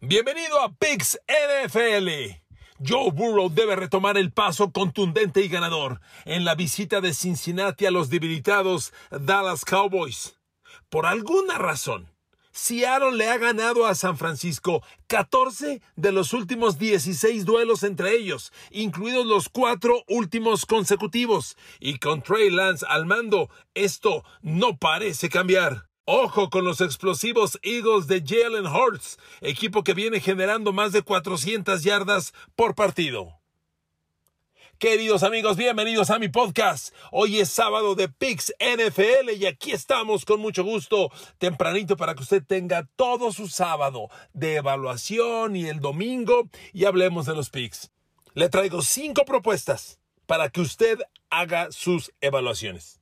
Bienvenido 0.00 0.60
a 0.60 0.72
Pix 0.74 1.18
NFL. 1.28 2.08
Joe 2.84 3.10
Burrow 3.12 3.48
debe 3.48 3.76
retomar 3.76 4.16
el 4.16 4.32
paso 4.32 4.72
contundente 4.72 5.42
y 5.42 5.48
ganador 5.48 6.00
en 6.24 6.44
la 6.44 6.54
visita 6.54 7.00
de 7.00 7.14
Cincinnati 7.14 7.86
a 7.86 7.90
los 7.90 8.10
debilitados 8.10 8.92
Dallas 9.10 9.64
Cowboys. 9.64 10.36
Por 10.88 11.06
alguna 11.06 11.58
razón, 11.58 12.08
Seattle 12.50 13.12
le 13.12 13.28
ha 13.28 13.38
ganado 13.38 13.86
a 13.86 13.94
San 13.94 14.18
Francisco 14.18 14.82
14 15.06 15.80
de 15.96 16.12
los 16.12 16.32
últimos 16.32 16.78
16 16.78 17.44
duelos 17.44 17.82
entre 17.82 18.12
ellos, 18.14 18.52
incluidos 18.70 19.26
los 19.26 19.48
cuatro 19.48 20.02
últimos 20.08 20.66
consecutivos. 20.66 21.56
Y 21.80 21.98
con 21.98 22.22
Trey 22.22 22.50
Lance 22.50 22.84
al 22.88 23.06
mando, 23.06 23.48
esto 23.74 24.24
no 24.42 24.76
parece 24.76 25.28
cambiar. 25.28 25.91
Ojo 26.04 26.50
con 26.50 26.64
los 26.64 26.80
explosivos 26.80 27.60
Eagles 27.62 28.08
de 28.08 28.24
Jalen 28.26 28.66
Hurts, 28.66 29.20
equipo 29.40 29.84
que 29.84 29.94
viene 29.94 30.18
generando 30.18 30.72
más 30.72 30.90
de 30.90 31.02
400 31.02 31.84
yardas 31.84 32.34
por 32.56 32.74
partido. 32.74 33.38
Queridos 34.78 35.22
amigos, 35.22 35.56
bienvenidos 35.56 36.10
a 36.10 36.18
mi 36.18 36.28
podcast. 36.28 36.92
Hoy 37.12 37.38
es 37.38 37.50
sábado 37.50 37.94
de 37.94 38.08
Pix 38.08 38.52
NFL 38.58 39.30
y 39.38 39.46
aquí 39.46 39.70
estamos 39.70 40.24
con 40.24 40.40
mucho 40.40 40.64
gusto, 40.64 41.12
tempranito 41.38 41.96
para 41.96 42.16
que 42.16 42.22
usted 42.24 42.42
tenga 42.44 42.88
todo 42.96 43.30
su 43.30 43.46
sábado 43.46 44.08
de 44.32 44.56
evaluación 44.56 45.54
y 45.54 45.68
el 45.68 45.78
domingo 45.78 46.48
y 46.72 46.86
hablemos 46.86 47.26
de 47.26 47.36
los 47.36 47.48
Picks. 47.48 47.92
Le 48.34 48.48
traigo 48.48 48.82
cinco 48.82 49.24
propuestas 49.24 50.00
para 50.26 50.50
que 50.50 50.62
usted 50.62 50.98
haga 51.30 51.70
sus 51.70 52.12
evaluaciones. 52.20 52.98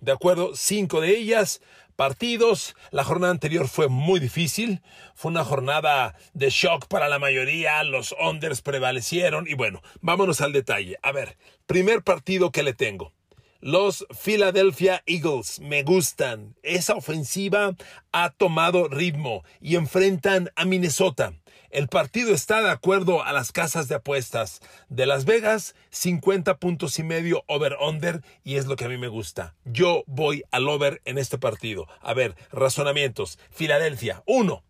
De 0.00 0.12
acuerdo, 0.12 0.56
cinco 0.56 1.00
de 1.00 1.16
ellas 1.16 1.60
partidos. 2.00 2.76
La 2.92 3.04
jornada 3.04 3.30
anterior 3.30 3.68
fue 3.68 3.88
muy 3.88 4.20
difícil. 4.20 4.80
Fue 5.14 5.30
una 5.30 5.44
jornada 5.44 6.14
de 6.32 6.48
shock 6.48 6.86
para 6.88 7.10
la 7.10 7.18
mayoría. 7.18 7.84
Los 7.84 8.14
unders 8.18 8.62
prevalecieron. 8.62 9.46
Y 9.46 9.52
bueno, 9.52 9.82
vámonos 10.00 10.40
al 10.40 10.54
detalle. 10.54 10.96
A 11.02 11.12
ver, 11.12 11.36
primer 11.66 12.02
partido 12.02 12.52
que 12.52 12.62
le 12.62 12.72
tengo. 12.72 13.12
Los 13.60 14.06
Philadelphia 14.18 15.02
Eagles 15.04 15.60
me 15.60 15.82
gustan. 15.82 16.56
Esa 16.62 16.94
ofensiva 16.94 17.74
ha 18.12 18.30
tomado 18.30 18.88
ritmo 18.88 19.44
y 19.60 19.76
enfrentan 19.76 20.50
a 20.56 20.64
Minnesota. 20.64 21.34
El 21.70 21.86
partido 21.86 22.34
está 22.34 22.62
de 22.62 22.70
acuerdo 22.70 23.22
a 23.22 23.32
las 23.32 23.52
casas 23.52 23.86
de 23.86 23.94
apuestas 23.94 24.60
de 24.88 25.06
Las 25.06 25.24
Vegas, 25.24 25.76
50 25.90 26.56
puntos 26.58 26.98
y 26.98 27.04
medio 27.04 27.44
over-under, 27.46 28.22
y 28.42 28.56
es 28.56 28.66
lo 28.66 28.74
que 28.74 28.86
a 28.86 28.88
mí 28.88 28.98
me 28.98 29.06
gusta. 29.06 29.54
Yo 29.64 30.02
voy 30.08 30.42
al 30.50 30.68
over 30.68 31.00
en 31.04 31.16
este 31.16 31.38
partido. 31.38 31.86
A 32.00 32.12
ver, 32.12 32.34
razonamientos. 32.50 33.38
Filadelfia, 33.52 34.24
1. 34.26 34.64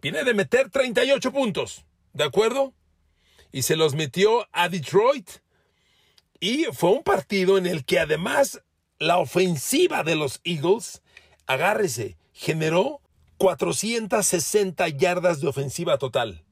Viene 0.00 0.24
de 0.24 0.34
meter 0.34 0.68
38 0.68 1.30
puntos, 1.30 1.84
¿de 2.12 2.24
acuerdo? 2.24 2.74
Y 3.52 3.62
se 3.62 3.76
los 3.76 3.94
metió 3.94 4.48
a 4.50 4.68
Detroit. 4.68 5.30
Y 6.40 6.64
fue 6.72 6.90
un 6.90 7.04
partido 7.04 7.56
en 7.56 7.66
el 7.66 7.84
que 7.84 8.00
además 8.00 8.62
la 8.98 9.18
ofensiva 9.18 10.02
de 10.02 10.16
los 10.16 10.40
Eagles, 10.42 11.02
agárrese, 11.46 12.16
generó 12.32 13.01
460 13.42 14.88
yardas 14.90 15.40
de 15.40 15.48
ofensiva 15.48 15.98
total. 15.98 16.44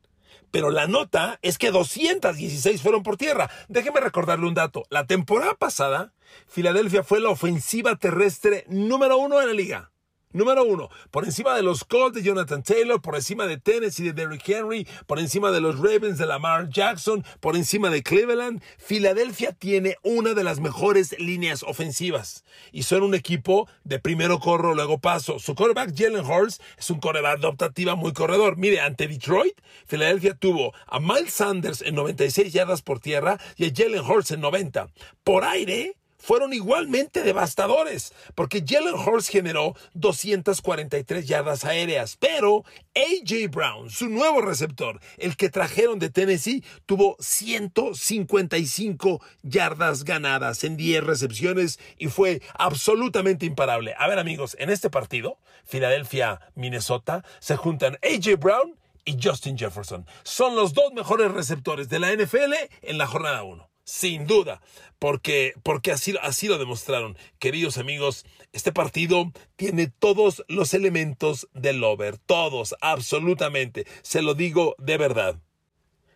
Pero 0.50 0.70
la 0.70 0.88
nota 0.88 1.38
es 1.40 1.56
que 1.56 1.70
216 1.70 2.82
fueron 2.82 3.04
por 3.04 3.16
tierra. 3.16 3.48
Déjeme 3.68 4.00
recordarle 4.00 4.48
un 4.48 4.54
dato. 4.54 4.82
La 4.90 5.06
temporada 5.06 5.54
pasada, 5.54 6.12
Filadelfia 6.48 7.04
fue 7.04 7.20
la 7.20 7.28
ofensiva 7.28 7.94
terrestre 7.94 8.64
número 8.66 9.18
uno 9.18 9.40
en 9.40 9.46
la 9.46 9.54
liga. 9.54 9.89
Número 10.32 10.62
uno, 10.62 10.90
por 11.10 11.24
encima 11.24 11.56
de 11.56 11.64
los 11.64 11.82
Colts 11.82 12.14
de 12.14 12.22
Jonathan 12.22 12.62
Taylor, 12.62 13.02
por 13.02 13.16
encima 13.16 13.48
de 13.48 13.58
Tennessee 13.58 14.04
de 14.04 14.12
Derrick 14.12 14.48
Henry, 14.48 14.86
por 15.08 15.18
encima 15.18 15.50
de 15.50 15.60
los 15.60 15.78
Ravens 15.78 16.18
de 16.18 16.26
Lamar 16.26 16.68
Jackson, 16.68 17.24
por 17.40 17.56
encima 17.56 17.90
de 17.90 18.04
Cleveland, 18.04 18.62
Filadelfia 18.78 19.50
tiene 19.50 19.96
una 20.04 20.34
de 20.34 20.44
las 20.44 20.60
mejores 20.60 21.18
líneas 21.18 21.64
ofensivas 21.64 22.44
y 22.70 22.84
son 22.84 23.02
un 23.02 23.16
equipo 23.16 23.68
de 23.82 23.98
primero 23.98 24.38
corro, 24.38 24.76
luego 24.76 24.98
paso. 25.00 25.40
Su 25.40 25.56
quarterback 25.56 25.94
Jalen 25.96 26.24
Hurts 26.24 26.60
es 26.78 26.90
un 26.90 27.00
quarterback 27.00 27.40
de 27.40 27.96
muy 27.96 28.12
corredor. 28.12 28.56
Mire, 28.56 28.80
ante 28.80 29.08
Detroit, 29.08 29.60
Filadelfia 29.86 30.34
tuvo 30.34 30.72
a 30.86 31.00
Miles 31.00 31.32
Sanders 31.32 31.82
en 31.82 31.96
96 31.96 32.52
yardas 32.52 32.82
por 32.82 33.00
tierra 33.00 33.36
y 33.56 33.64
a 33.64 33.72
Jalen 33.74 34.04
Hurts 34.04 34.30
en 34.30 34.40
90. 34.40 34.88
Por 35.24 35.44
aire, 35.44 35.96
fueron 36.20 36.52
igualmente 36.52 37.22
devastadores, 37.22 38.12
porque 38.34 38.62
Jalen 38.66 38.94
Hurts 38.94 39.28
generó 39.28 39.76
243 39.94 41.26
yardas 41.26 41.64
aéreas, 41.64 42.16
pero 42.16 42.64
AJ 42.94 43.48
Brown, 43.50 43.88
su 43.90 44.08
nuevo 44.08 44.42
receptor, 44.42 45.00
el 45.16 45.36
que 45.36 45.48
trajeron 45.48 45.98
de 45.98 46.10
Tennessee, 46.10 46.62
tuvo 46.86 47.16
155 47.18 49.20
yardas 49.42 50.04
ganadas 50.04 50.62
en 50.64 50.76
10 50.76 51.04
recepciones 51.04 51.80
y 51.98 52.08
fue 52.08 52.42
absolutamente 52.54 53.46
imparable. 53.46 53.94
A 53.98 54.06
ver 54.06 54.18
amigos, 54.18 54.54
en 54.60 54.68
este 54.70 54.90
partido, 54.90 55.38
Filadelfia-Minnesota, 55.64 57.24
se 57.38 57.56
juntan 57.56 57.96
AJ 58.02 58.38
Brown 58.38 58.76
y 59.04 59.16
Justin 59.22 59.56
Jefferson. 59.56 60.04
Son 60.22 60.56
los 60.56 60.74
dos 60.74 60.92
mejores 60.92 61.32
receptores 61.32 61.88
de 61.88 61.98
la 61.98 62.12
NFL 62.12 62.52
en 62.82 62.98
la 62.98 63.06
jornada 63.06 63.42
1 63.42 63.69
sin 63.90 64.26
duda, 64.26 64.60
porque, 65.00 65.54
porque 65.64 65.90
así, 65.90 66.14
así 66.22 66.46
lo 66.46 66.58
demostraron. 66.58 67.18
Queridos 67.40 67.76
amigos, 67.76 68.24
este 68.52 68.70
partido 68.70 69.32
tiene 69.56 69.88
todos 69.88 70.44
los 70.46 70.74
elementos 70.74 71.48
del 71.54 71.82
over, 71.82 72.16
todos, 72.16 72.76
absolutamente, 72.80 73.86
se 74.02 74.22
lo 74.22 74.34
digo 74.34 74.76
de 74.78 74.96
verdad. 74.96 75.40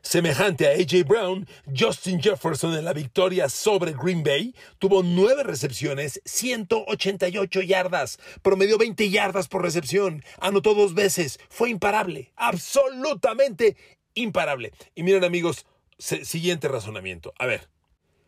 Semejante 0.03 0.69
a 0.69 0.73
AJ 0.73 1.05
Brown, 1.07 1.49
Justin 1.77 2.23
Jefferson 2.23 2.75
en 2.75 2.85
la 2.85 2.93
victoria 2.93 3.49
sobre 3.49 3.93
Green 3.93 4.23
Bay 4.23 4.55
tuvo 4.79 5.03
nueve 5.03 5.43
recepciones, 5.43 6.21
188 6.27 7.63
yardas, 7.63 8.21
promedió 8.43 8.79
20 8.79 9.11
yardas 9.11 9.49
por 9.49 9.63
recepción, 9.63 10.23
anotó 10.41 10.75
dos 10.75 10.95
veces, 10.95 11.41
fue 11.49 11.71
imparable, 11.71 12.33
absolutamente 12.37 13.77
imparable. 14.15 14.73
Y 14.95 15.03
miren 15.03 15.25
amigos, 15.25 15.67
siguiente 16.05 16.69
razonamiento. 16.69 17.33
A 17.39 17.47
ver, 17.47 17.69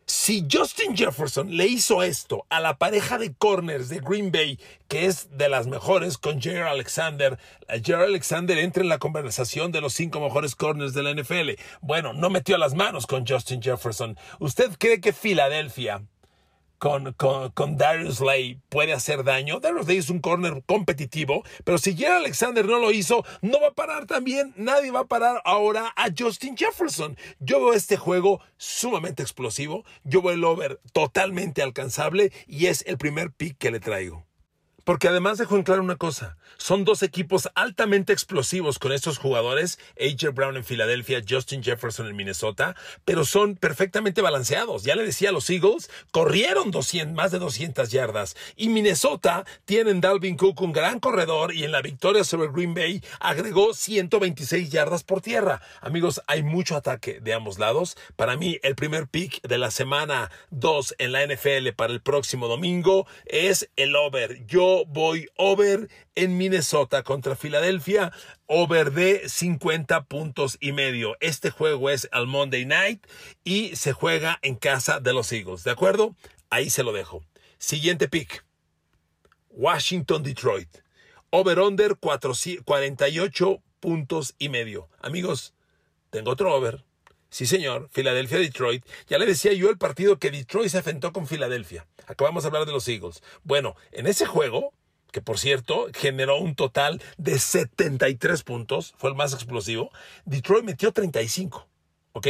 si 0.06 0.46
Justin 0.50 0.96
Jefferson 0.96 1.56
le 1.56 1.66
hizo 1.66 2.02
esto 2.02 2.46
a 2.48 2.60
la 2.60 2.78
pareja 2.78 3.18
de 3.18 3.34
corners 3.34 3.88
de 3.88 3.98
Green 3.98 4.30
Bay, 4.30 4.58
que 4.86 5.06
es 5.06 5.36
de 5.36 5.48
las 5.48 5.66
mejores 5.66 6.16
con 6.16 6.40
Jerry 6.40 6.68
Alexander, 6.68 7.38
Jerry 7.82 8.04
Alexander 8.04 8.56
entra 8.58 8.84
en 8.84 8.88
la 8.88 8.98
conversación 8.98 9.72
de 9.72 9.80
los 9.80 9.94
cinco 9.94 10.20
mejores 10.20 10.54
corners 10.54 10.94
de 10.94 11.02
la 11.02 11.12
NFL. 11.12 11.60
Bueno, 11.80 12.12
no 12.12 12.30
metió 12.30 12.56
las 12.56 12.74
manos 12.74 13.06
con 13.06 13.26
Justin 13.26 13.60
Jefferson. 13.60 14.16
¿Usted 14.38 14.70
cree 14.78 15.00
que 15.00 15.12
Filadelfia 15.12 16.02
con, 16.78 17.14
con, 17.14 17.76
Darius 17.76 18.20
Lay 18.20 18.60
puede 18.68 18.92
hacer 18.92 19.24
daño. 19.24 19.60
Darius 19.60 19.86
Lay 19.86 19.98
es 19.98 20.10
un 20.10 20.20
corner 20.20 20.62
competitivo, 20.66 21.42
pero 21.64 21.78
si 21.78 21.96
Jerry 21.96 22.16
Alexander 22.16 22.64
no 22.64 22.78
lo 22.78 22.92
hizo, 22.92 23.24
no 23.42 23.60
va 23.60 23.68
a 23.68 23.74
parar 23.74 24.06
también. 24.06 24.52
Nadie 24.56 24.90
va 24.90 25.00
a 25.00 25.06
parar 25.06 25.40
ahora 25.44 25.92
a 25.96 26.08
Justin 26.16 26.56
Jefferson. 26.56 27.16
Yo 27.40 27.60
veo 27.60 27.72
este 27.72 27.96
juego 27.96 28.40
sumamente 28.56 29.22
explosivo. 29.22 29.84
Yo 30.04 30.22
veo 30.22 30.32
el 30.32 30.44
over 30.44 30.80
totalmente 30.92 31.62
alcanzable 31.62 32.32
y 32.46 32.66
es 32.66 32.84
el 32.86 32.98
primer 32.98 33.32
pick 33.32 33.58
que 33.58 33.70
le 33.70 33.80
traigo. 33.80 34.26
Porque 34.86 35.08
además 35.08 35.36
dejo 35.36 35.56
en 35.56 35.64
claro 35.64 35.82
una 35.82 35.96
cosa, 35.96 36.36
son 36.58 36.84
dos 36.84 37.02
equipos 37.02 37.48
altamente 37.56 38.12
explosivos 38.12 38.78
con 38.78 38.92
estos 38.92 39.18
jugadores, 39.18 39.80
AJ 39.98 40.32
Brown 40.32 40.56
en 40.56 40.62
Filadelfia, 40.62 41.24
Justin 41.28 41.64
Jefferson 41.64 42.06
en 42.06 42.14
Minnesota, 42.14 42.76
pero 43.04 43.24
son 43.24 43.56
perfectamente 43.56 44.22
balanceados. 44.22 44.84
Ya 44.84 44.94
le 44.94 45.04
decía 45.04 45.30
a 45.30 45.32
los 45.32 45.50
Eagles, 45.50 45.90
corrieron 46.12 46.70
200, 46.70 47.16
más 47.16 47.32
de 47.32 47.40
200 47.40 47.90
yardas 47.90 48.36
y 48.54 48.68
Minnesota 48.68 49.44
tienen 49.64 50.00
Dalvin 50.00 50.36
Cook, 50.36 50.60
un 50.60 50.72
gran 50.72 51.00
corredor 51.00 51.52
y 51.52 51.64
en 51.64 51.72
la 51.72 51.82
victoria 51.82 52.22
sobre 52.22 52.52
Green 52.52 52.74
Bay 52.74 53.02
agregó 53.18 53.74
126 53.74 54.70
yardas 54.70 55.02
por 55.02 55.20
tierra. 55.20 55.62
Amigos, 55.80 56.22
hay 56.28 56.44
mucho 56.44 56.76
ataque 56.76 57.18
de 57.18 57.34
ambos 57.34 57.58
lados. 57.58 57.96
Para 58.14 58.36
mí, 58.36 58.60
el 58.62 58.76
primer 58.76 59.08
pick 59.08 59.42
de 59.42 59.58
la 59.58 59.72
semana 59.72 60.30
2 60.50 60.94
en 60.98 61.10
la 61.10 61.26
NFL 61.26 61.70
para 61.74 61.92
el 61.92 62.02
próximo 62.02 62.46
domingo 62.46 63.08
es 63.24 63.68
el 63.74 63.96
over. 63.96 64.46
Yo 64.46 64.75
voy 64.84 65.28
over 65.36 65.88
en 66.14 66.36
Minnesota 66.36 67.02
contra 67.02 67.36
Filadelfia, 67.36 68.12
over 68.46 68.92
de 68.92 69.28
50 69.28 70.04
puntos 70.04 70.58
y 70.60 70.72
medio. 70.72 71.16
Este 71.20 71.50
juego 71.50 71.90
es 71.90 72.08
al 72.12 72.26
Monday 72.26 72.66
Night 72.66 73.06
y 73.44 73.74
se 73.76 73.92
juega 73.92 74.38
en 74.42 74.56
casa 74.56 75.00
de 75.00 75.12
los 75.12 75.32
Eagles, 75.32 75.64
¿de 75.64 75.70
acuerdo? 75.70 76.14
Ahí 76.50 76.70
se 76.70 76.82
lo 76.82 76.92
dejo. 76.92 77.22
Siguiente 77.58 78.08
pick. 78.08 78.44
Washington 79.50 80.22
Detroit. 80.22 80.68
Over 81.30 81.58
under 81.60 81.96
48 81.96 83.62
puntos 83.80 84.34
y 84.38 84.48
medio. 84.48 84.88
Amigos, 85.00 85.54
tengo 86.10 86.30
otro 86.30 86.54
over. 86.54 86.85
Sí, 87.36 87.44
señor, 87.44 87.90
Filadelfia-Detroit. 87.92 88.82
Ya 89.10 89.18
le 89.18 89.26
decía 89.26 89.52
yo 89.52 89.68
el 89.68 89.76
partido 89.76 90.18
que 90.18 90.30
Detroit 90.30 90.70
se 90.70 90.78
afrentó 90.78 91.12
con 91.12 91.26
Filadelfia. 91.26 91.86
Acabamos 92.06 92.42
de 92.42 92.46
hablar 92.46 92.64
de 92.64 92.72
los 92.72 92.88
Eagles. 92.88 93.22
Bueno, 93.44 93.76
en 93.92 94.06
ese 94.06 94.24
juego, 94.24 94.72
que 95.12 95.20
por 95.20 95.38
cierto 95.38 95.88
generó 95.92 96.38
un 96.38 96.54
total 96.54 97.02
de 97.18 97.38
73 97.38 98.42
puntos, 98.42 98.94
fue 98.96 99.10
el 99.10 99.16
más 99.16 99.34
explosivo. 99.34 99.90
Detroit 100.24 100.64
metió 100.64 100.92
35, 100.92 101.68
¿ok? 102.12 102.28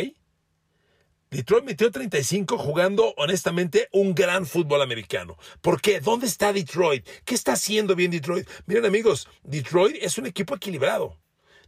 Detroit 1.30 1.64
metió 1.64 1.92
35 1.92 2.58
jugando 2.58 3.14
honestamente 3.16 3.88
un 3.92 4.12
gran 4.12 4.44
fútbol 4.44 4.82
americano. 4.82 5.38
¿Por 5.60 5.80
qué? 5.80 6.00
¿Dónde 6.00 6.26
está 6.26 6.52
Detroit? 6.52 7.08
¿Qué 7.24 7.36
está 7.36 7.52
haciendo 7.52 7.94
bien 7.94 8.10
Detroit? 8.10 8.48
Miren 8.66 8.86
amigos, 8.86 9.28
Detroit 9.44 9.98
es 10.00 10.18
un 10.18 10.26
equipo 10.26 10.56
equilibrado. 10.56 11.16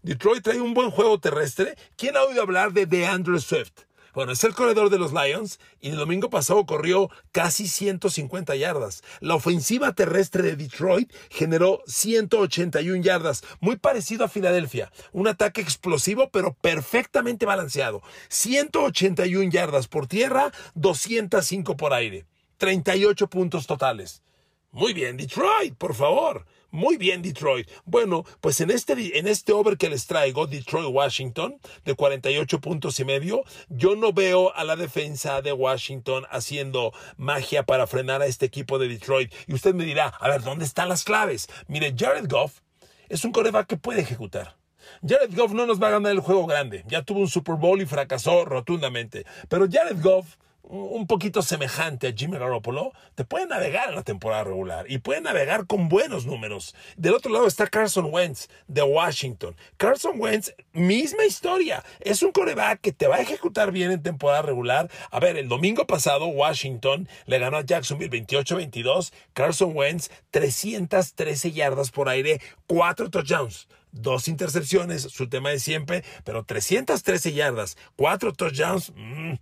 Detroit 0.03 0.45
trae 0.45 0.61
un 0.61 0.75
buen 0.75 0.91
juego 0.91 1.19
terrestre. 1.19 1.77
¿Quién 1.97 2.17
ha 2.17 2.23
oído 2.23 2.43
hablar 2.43 2.73
de 2.73 2.87
DeAndre 2.87 3.41
Swift? 3.41 3.73
Bueno, 4.15 4.33
es 4.33 4.43
el 4.45 4.55
corredor 4.55 4.91
de 4.91 4.99
los 4.99 5.12
Lions 5.12 5.61
y 5.81 5.91
el 5.91 5.97
domingo 5.97 6.31
pasado 6.31 6.65
corrió 6.67 7.11
casi 7.31 7.69
150 7.69 8.56
yardas. 8.56 9.03
La 9.21 9.35
ofensiva 9.35 9.93
terrestre 9.93 10.43
de 10.43 10.56
Detroit 10.56 11.12
generó 11.31 11.83
181 11.87 13.03
yardas, 13.03 13.43
muy 13.61 13.77
parecido 13.77 14.25
a 14.25 14.29
Filadelfia. 14.29 14.91
Un 15.12 15.29
ataque 15.29 15.61
explosivo 15.61 16.31
pero 16.31 16.55
perfectamente 16.55 17.44
balanceado. 17.44 18.03
181 18.29 19.51
yardas 19.51 19.89
por 19.89 20.06
tierra, 20.06 20.53
205 20.75 21.77
por 21.77 21.93
aire. 21.93 22.25
38 22.56 23.29
puntos 23.29 23.67
totales. 23.67 24.23
Muy 24.71 24.93
bien, 24.94 25.17
Detroit, 25.17 25.75
por 25.77 25.94
favor. 25.94 26.44
Muy 26.70 26.99
bien, 26.99 27.23
Detroit. 27.23 27.69
Bueno, 27.87 28.25
pues 28.43 28.61
en 28.61 28.70
este, 28.70 29.19
en 29.19 29.26
este 29.26 29.53
over 29.53 29.79
que 29.79 29.88
les 29.88 30.06
traigo, 30.06 30.47
Detroit-Washington, 30.47 31.59
de 31.85 31.94
48 31.94 32.61
puntos 32.61 33.00
y 33.00 33.06
medio, 33.06 33.43
yo 33.70 33.97
no 33.97 34.12
veo 34.12 34.55
a 34.55 34.65
la 34.65 34.76
defensa 34.76 35.41
de 35.41 35.53
Washington 35.53 36.26
haciendo 36.31 36.93
magia 37.17 37.62
para 37.62 37.87
frenar 37.87 38.20
a 38.20 38.26
este 38.26 38.44
equipo 38.44 38.79
de 38.79 38.88
Detroit. 38.88 39.32
Y 39.47 39.55
usted 39.55 39.75
me 39.75 39.85
dirá, 39.85 40.09
a 40.09 40.29
ver, 40.29 40.43
¿dónde 40.43 40.67
están 40.67 40.91
las 40.91 41.05
claves? 41.05 41.49
Mire, 41.69 41.94
Jared 41.97 42.29
Goff 42.29 42.61
es 43.09 43.25
un 43.25 43.32
coreback 43.32 43.67
que 43.67 43.76
puede 43.79 44.03
ejecutar. 44.03 44.59
Jared 45.06 45.35
Goff 45.35 45.53
no 45.53 45.65
nos 45.65 45.82
va 45.82 45.88
a 45.88 45.93
ganar 45.93 46.12
el 46.12 46.20
juego 46.20 46.47
grande. 46.47 46.85
Ya 46.87 47.03
tuvo 47.03 47.20
un 47.20 47.29
Super 47.29 47.56
Bowl 47.56 47.81
y 47.81 47.87
fracasó 47.87 48.44
rotundamente. 48.44 49.25
Pero 49.49 49.67
Jared 49.70 50.03
Goff 50.03 50.37
un 50.69 51.06
poquito 51.06 51.43
semejante 51.43 52.09
a 52.09 52.12
Jimmy 52.12 52.38
Garoppolo, 52.38 52.93
te 53.15 53.25
puede 53.25 53.47
navegar 53.47 53.88
en 53.88 53.97
la 53.97 54.03
temporada 54.03 54.44
regular 54.44 54.85
y 54.88 54.99
puede 54.99 55.20
navegar 55.20 55.67
con 55.67 55.88
buenos 55.88 56.26
números. 56.26 56.75
Del 56.97 57.15
otro 57.15 57.32
lado 57.32 57.47
está 57.47 57.67
Carson 57.67 58.09
Wentz 58.12 58.49
de 58.67 58.82
Washington. 58.82 59.56
Carson 59.76 60.20
Wentz, 60.20 60.55
misma 60.73 61.25
historia. 61.25 61.82
Es 62.00 62.23
un 62.23 62.32
coreback 62.32 62.81
que 62.81 62.93
te 62.93 63.06
va 63.06 63.17
a 63.17 63.20
ejecutar 63.20 63.73
bien 63.73 63.91
en 63.91 64.03
temporada 64.03 64.43
regular. 64.43 64.91
A 65.11 65.20
ver, 65.20 65.37
el 65.37 65.49
domingo 65.49 65.87
pasado 65.87 66.26
Washington 66.26 67.09
le 67.26 67.38
ganó 67.38 67.56
a 67.56 67.65
Jacksonville 67.65 68.11
28-22. 68.11 69.12
Carson 69.32 69.73
Wentz 69.75 70.11
313 70.31 71.53
yardas 71.53 71.91
por 71.91 72.09
aire, 72.09 72.41
4 72.67 73.11
touchdowns 73.11 73.69
dos 73.91 74.29
intercepciones, 74.29 75.03
su 75.03 75.29
tema 75.29 75.50
de 75.50 75.59
siempre, 75.59 76.05
pero 76.25 76.44
313 76.44 77.32
yardas, 77.32 77.76
cuatro 77.97 78.32
touchdowns. 78.32 78.93
Mmm, 78.94 79.35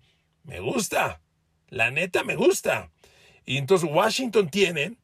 me 0.46 0.60
gusta. 0.60 1.20
La 1.68 1.90
neta 1.90 2.24
me 2.24 2.36
gusta. 2.36 2.90
Y 3.44 3.58
entonces 3.58 3.88
Washington 3.92 4.48
tiene 4.48 4.96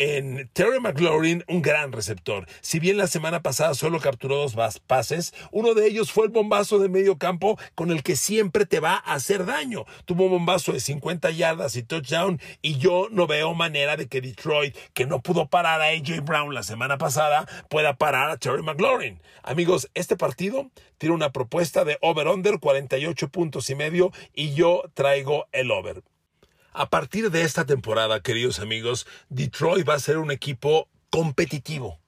en 0.00 0.48
Terry 0.54 0.80
McLaurin 0.80 1.44
un 1.46 1.60
gran 1.60 1.92
receptor. 1.92 2.46
Si 2.62 2.80
bien 2.80 2.96
la 2.96 3.06
semana 3.06 3.42
pasada 3.42 3.74
solo 3.74 4.00
capturó 4.00 4.36
dos 4.38 4.80
pases, 4.80 5.34
uno 5.52 5.74
de 5.74 5.86
ellos 5.86 6.10
fue 6.10 6.24
el 6.24 6.32
bombazo 6.32 6.78
de 6.78 6.88
medio 6.88 7.18
campo 7.18 7.58
con 7.74 7.90
el 7.90 8.02
que 8.02 8.16
siempre 8.16 8.64
te 8.64 8.80
va 8.80 8.94
a 8.94 9.12
hacer 9.12 9.44
daño. 9.44 9.84
Tuvo 10.06 10.24
un 10.24 10.30
bombazo 10.30 10.72
de 10.72 10.80
50 10.80 11.30
yardas 11.32 11.76
y 11.76 11.82
touchdown 11.82 12.40
y 12.62 12.78
yo 12.78 13.08
no 13.10 13.26
veo 13.26 13.52
manera 13.52 13.98
de 13.98 14.08
que 14.08 14.22
Detroit, 14.22 14.74
que 14.94 15.04
no 15.04 15.20
pudo 15.20 15.48
parar 15.50 15.82
a 15.82 15.88
AJ 15.88 16.22
Brown 16.22 16.54
la 16.54 16.62
semana 16.62 16.96
pasada, 16.96 17.46
pueda 17.68 17.98
parar 17.98 18.30
a 18.30 18.38
Terry 18.38 18.62
McLaurin. 18.62 19.20
Amigos, 19.42 19.90
este 19.92 20.16
partido 20.16 20.70
tiene 20.96 21.14
una 21.14 21.30
propuesta 21.30 21.84
de 21.84 21.98
over-under 22.00 22.58
48 22.58 23.28
puntos 23.28 23.68
y 23.68 23.74
medio 23.74 24.12
y 24.32 24.54
yo 24.54 24.84
traigo 24.94 25.46
el 25.52 25.70
over. 25.70 26.02
A 26.72 26.88
partir 26.88 27.32
de 27.32 27.42
esta 27.42 27.66
temporada, 27.66 28.20
queridos 28.20 28.60
amigos, 28.60 29.04
Detroit 29.28 29.88
va 29.88 29.94
a 29.94 29.98
ser 29.98 30.18
un 30.18 30.30
equipo 30.30 30.88
competitivo. 31.10 31.98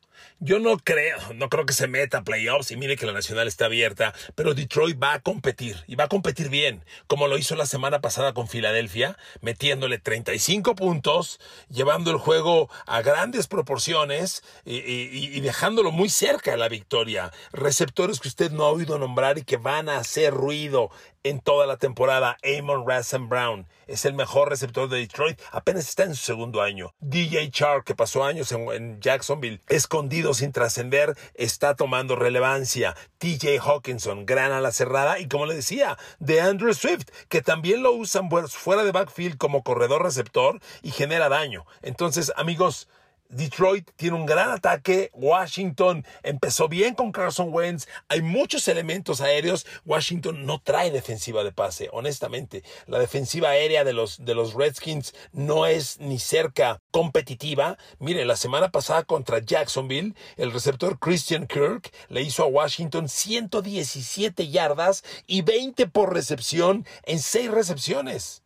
Yo 0.45 0.59
no 0.59 0.77
creo, 0.77 1.19
no 1.37 1.49
creo 1.49 1.67
que 1.67 1.73
se 1.73 1.87
meta 1.87 2.19
a 2.19 2.25
playoffs 2.25 2.73
y 2.73 2.77
mire 2.77 2.97
que 2.97 3.07
la 3.07 3.13
nacional 3.13 3.47
está 3.47 3.67
abierta, 3.67 4.13
pero 4.35 4.55
Detroit 4.55 5.01
va 5.01 5.13
a 5.13 5.21
competir 5.21 5.77
y 5.87 5.95
va 5.95 6.05
a 6.05 6.09
competir 6.09 6.49
bien, 6.49 6.85
como 7.07 7.29
lo 7.29 7.39
hizo 7.39 7.55
la 7.55 7.65
semana 7.65 8.01
pasada 8.01 8.35
con 8.35 8.49
Filadelfia, 8.49 9.17
metiéndole 9.41 10.01
35 10.01 10.75
puntos, 10.75 11.39
llevando 11.69 12.11
el 12.11 12.17
juego 12.17 12.69
a 12.87 13.03
grandes 13.03 13.47
proporciones 13.47 14.43
y, 14.65 15.39
dejándolo 15.43 15.93
muy 15.93 16.09
cerca 16.09 16.51
de 16.51 16.57
la 16.57 16.69
victoria. 16.69 17.31
Receptores 17.53 18.19
que 18.19 18.27
usted 18.27 18.51
no 18.51 18.65
ha 18.65 18.73
oído 18.73 18.99
nombrar 18.99 19.39
y 19.39 19.45
que 19.45 19.59
van 19.59 19.89
a 19.89 19.99
hacer 19.99 20.35
ruido 20.35 20.91
en 21.25 21.41
toda 21.41 21.67
la 21.67 21.77
temporada. 21.77 22.37
Amon 22.43 22.85
Rassam 22.85 23.29
Brown 23.29 23.67
es 23.87 24.05
el 24.05 24.15
mejor 24.15 24.49
receptor 24.49 24.89
de 24.89 24.99
Detroit, 24.99 25.41
apenas 25.51 25.89
está 25.89 26.05
en 26.05 26.15
su 26.15 26.25
segundo 26.25 26.63
año. 26.63 26.95
DJ 27.01 27.51
Chark, 27.51 27.85
que 27.85 27.95
pasó 27.95 28.25
años 28.25 28.51
en, 28.53 29.01
Jacksonville, 29.01 29.61
escondido 29.69 30.32
sin 30.35 30.53
trascender, 30.53 31.17
está 31.35 31.77
tomando 31.77 32.17
relevancia. 32.17 32.97
TJ 33.19 33.59
Hawkinson, 33.61 34.27
gran 34.27 34.53
a 34.53 34.61
la 34.61 34.73
cerrada, 34.73 35.19
y 35.19 35.29
como 35.29 35.47
le 35.47 35.55
decía, 35.55 35.99
de 36.19 36.41
Andrew 36.41 36.75
Swift, 36.75 37.09
que 37.29 37.43
también 37.43 37.83
lo 37.83 37.93
usan 37.93 38.29
fuera 38.49 38.85
de 38.85 38.93
backfield 38.93 39.37
como 39.37 39.63
corredor 39.63 40.03
receptor 40.03 40.61
y 40.83 40.91
genera 40.91 41.29
daño. 41.29 41.65
Entonces, 41.83 42.33
amigos, 42.37 42.89
Detroit 43.33 43.91
tiene 43.97 44.17
un 44.17 44.27
gran 44.27 44.51
ataque. 44.51 45.11
Washington 45.15 46.05
empezó 46.23 46.69
bien 46.69 46.95
con 46.95 47.13
Carson 47.13 47.49
Wentz. 47.53 47.89
Hay 48.09 48.21
muchos 48.21 48.69
elementos 48.69 49.21
aéreos. 49.21 49.67
Washington 49.87 50.45
no 50.45 50.61
trae 50.61 50.91
defensiva 50.91 51.43
de 51.43 51.51
pase, 51.51 51.89
honestamente. 51.93 52.63
La 52.87 52.99
defensiva 52.99 53.49
aérea 53.49 53.85
de 53.85 53.95
los, 53.95 54.25
de 54.25 54.35
los 54.35 54.53
Redskins 54.53 55.15
no 55.33 55.67
es 55.67 55.99
ni 55.99 56.19
cerca 56.19 56.81
competitiva. 56.91 57.79
Mire, 57.99 58.27
la 58.27 58.37
semana 58.37 58.71
pasada 58.71 59.03
contra 59.05 59.39
Jacksonville, 59.39 60.15
el 60.37 60.53
receptor 60.53 60.99
Christian 60.99 61.47
Kirk 61.47 61.91
le 62.09 62.21
hizo 62.21 62.43
a 62.43 62.47
Washington 62.47 63.09
117 63.09 64.49
yardas 64.49 65.05
y 65.27 65.41
20 65.41 65.87
por 65.87 66.13
recepción 66.13 66.87
en 67.05 67.19
6 67.19 67.51
recepciones 67.51 68.42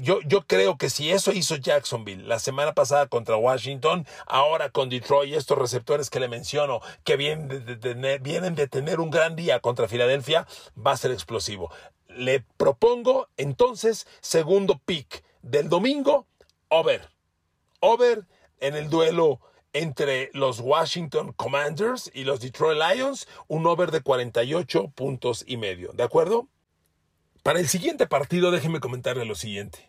yo, 0.00 0.20
yo 0.22 0.46
creo 0.46 0.78
que 0.78 0.90
si 0.90 1.10
eso 1.10 1.32
hizo 1.32 1.56
Jacksonville 1.56 2.26
la 2.26 2.38
semana 2.38 2.72
pasada 2.72 3.06
contra 3.06 3.36
Washington, 3.36 4.06
ahora 4.26 4.70
con 4.70 4.88
Detroit, 4.88 5.34
estos 5.34 5.58
receptores 5.58 6.10
que 6.10 6.20
le 6.20 6.28
menciono, 6.28 6.80
que 7.04 7.16
vienen 7.16 7.48
de, 7.48 7.76
tener, 7.76 8.20
vienen 8.20 8.54
de 8.54 8.68
tener 8.68 9.00
un 9.00 9.10
gran 9.10 9.36
día 9.36 9.60
contra 9.60 9.88
Filadelfia, 9.88 10.46
va 10.74 10.92
a 10.92 10.96
ser 10.96 11.10
explosivo. 11.10 11.70
Le 12.08 12.40
propongo 12.56 13.28
entonces 13.36 14.06
segundo 14.20 14.80
pick 14.84 15.22
del 15.42 15.68
domingo, 15.68 16.26
over. 16.68 17.08
Over 17.80 18.26
en 18.60 18.76
el 18.76 18.90
duelo 18.90 19.40
entre 19.72 20.30
los 20.32 20.60
Washington 20.60 21.32
Commanders 21.34 22.10
y 22.12 22.24
los 22.24 22.40
Detroit 22.40 22.78
Lions, 22.78 23.28
un 23.46 23.66
over 23.66 23.90
de 23.90 24.00
48 24.00 24.88
puntos 24.94 25.44
y 25.46 25.56
medio. 25.56 25.92
¿De 25.92 26.02
acuerdo? 26.02 26.48
Para 27.42 27.58
el 27.58 27.68
siguiente 27.68 28.06
partido, 28.06 28.50
déjenme 28.50 28.80
comentarle 28.80 29.24
lo 29.24 29.34
siguiente. 29.34 29.88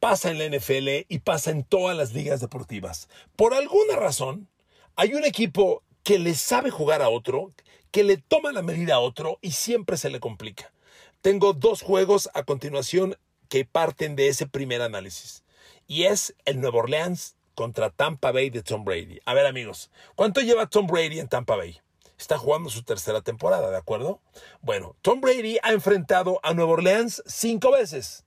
Pasa 0.00 0.30
en 0.30 0.38
la 0.38 0.48
NFL 0.48 1.06
y 1.08 1.20
pasa 1.20 1.52
en 1.52 1.62
todas 1.62 1.96
las 1.96 2.12
ligas 2.12 2.40
deportivas. 2.40 3.08
Por 3.36 3.54
alguna 3.54 3.94
razón, 3.94 4.48
hay 4.96 5.14
un 5.14 5.24
equipo 5.24 5.84
que 6.02 6.18
le 6.18 6.34
sabe 6.34 6.70
jugar 6.70 7.00
a 7.00 7.08
otro, 7.08 7.52
que 7.92 8.02
le 8.02 8.16
toma 8.16 8.50
la 8.50 8.62
medida 8.62 8.96
a 8.96 8.98
otro 8.98 9.38
y 9.42 9.52
siempre 9.52 9.96
se 9.96 10.10
le 10.10 10.18
complica. 10.18 10.72
Tengo 11.20 11.52
dos 11.52 11.82
juegos 11.82 12.28
a 12.34 12.42
continuación 12.42 13.16
que 13.48 13.64
parten 13.64 14.16
de 14.16 14.26
ese 14.26 14.48
primer 14.48 14.82
análisis. 14.82 15.44
Y 15.86 16.04
es 16.04 16.34
el 16.44 16.60
Nuevo 16.60 16.78
Orleans 16.78 17.36
contra 17.54 17.90
Tampa 17.90 18.32
Bay 18.32 18.50
de 18.50 18.62
Tom 18.64 18.84
Brady. 18.84 19.20
A 19.24 19.34
ver 19.34 19.46
amigos, 19.46 19.90
¿cuánto 20.16 20.40
lleva 20.40 20.66
Tom 20.66 20.88
Brady 20.88 21.20
en 21.20 21.28
Tampa 21.28 21.54
Bay? 21.54 21.80
Está 22.22 22.38
jugando 22.38 22.70
su 22.70 22.82
tercera 22.82 23.20
temporada, 23.20 23.70
¿de 23.70 23.76
acuerdo? 23.76 24.20
Bueno, 24.60 24.96
Tom 25.02 25.20
Brady 25.20 25.58
ha 25.62 25.72
enfrentado 25.72 26.40
a 26.42 26.54
Nueva 26.54 26.72
Orleans 26.72 27.22
cinco 27.26 27.72
veces. 27.72 28.24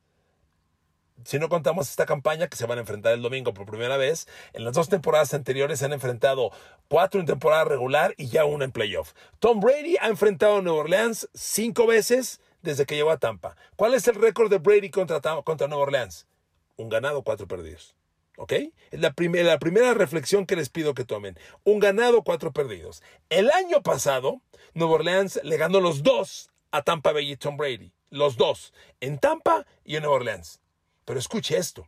Si 1.24 1.40
no 1.40 1.50
contamos 1.50 1.90
esta 1.90 2.06
campaña 2.06 2.48
que 2.48 2.58
se 2.58 2.68
van 2.68 2.78
a 2.78 2.82
enfrentar 2.82 3.14
el 3.14 3.22
domingo 3.22 3.54
por 3.54 3.66
primera 3.66 3.98
vez, 3.98 4.28
en 4.54 4.66
las 4.66 4.74
dos 4.74 4.90
temporadas 4.90 5.34
anteriores 5.34 5.80
se 5.80 5.86
han 5.86 5.94
enfrentado 5.94 6.52
cuatro 6.88 7.20
en 7.20 7.26
temporada 7.26 7.64
regular 7.64 8.14
y 8.18 8.28
ya 8.28 8.46
una 8.46 8.66
en 8.66 8.72
playoff. 8.72 9.14
Tom 9.40 9.60
Brady 9.60 9.96
ha 10.02 10.08
enfrentado 10.08 10.58
a 10.58 10.62
Nueva 10.62 10.80
Orleans 10.80 11.30
cinco 11.34 11.88
veces 11.88 12.42
desde 12.62 12.86
que 12.86 12.96
llegó 12.96 13.12
a 13.12 13.18
Tampa. 13.18 13.56
¿Cuál 13.76 13.94
es 13.94 14.08
el 14.08 14.16
récord 14.16 14.52
de 14.52 14.58
Brady 14.58 14.90
contra, 14.90 15.22
contra 15.44 15.68
Nueva 15.68 15.84
Orleans? 15.84 16.28
Un 16.76 16.90
ganado, 16.90 17.24
cuatro 17.24 17.48
perdidos. 17.48 17.96
¿Ok? 18.38 18.54
Es 18.92 19.00
la, 19.00 19.14
primera, 19.14 19.48
la 19.48 19.60
primera 19.60 19.94
reflexión 19.94 20.46
que 20.46 20.56
les 20.56 20.70
pido 20.70 20.94
que 20.94 21.06
tomen. 21.06 21.38
Un 21.64 21.80
ganado, 21.80 22.24
cuatro 22.24 22.52
perdidos. 22.52 23.02
El 23.30 23.50
año 23.52 23.82
pasado, 23.82 24.42
Nueva 24.74 24.96
Orleans 24.96 25.40
le 25.44 25.58
ganó 25.58 25.80
los 25.80 26.04
dos 26.04 26.50
a 26.72 26.82
Tampa 26.84 27.14
Bay 27.14 27.32
y 27.32 27.38
Tom 27.38 27.58
Brady. 27.58 27.92
Los 28.10 28.38
dos. 28.38 28.74
En 29.00 29.20
Tampa 29.20 29.66
y 29.84 29.96
en 29.96 30.04
Nueva 30.04 30.18
Orleans. 30.18 30.60
Pero 31.06 31.20
escuche 31.20 31.58
esto. 31.58 31.88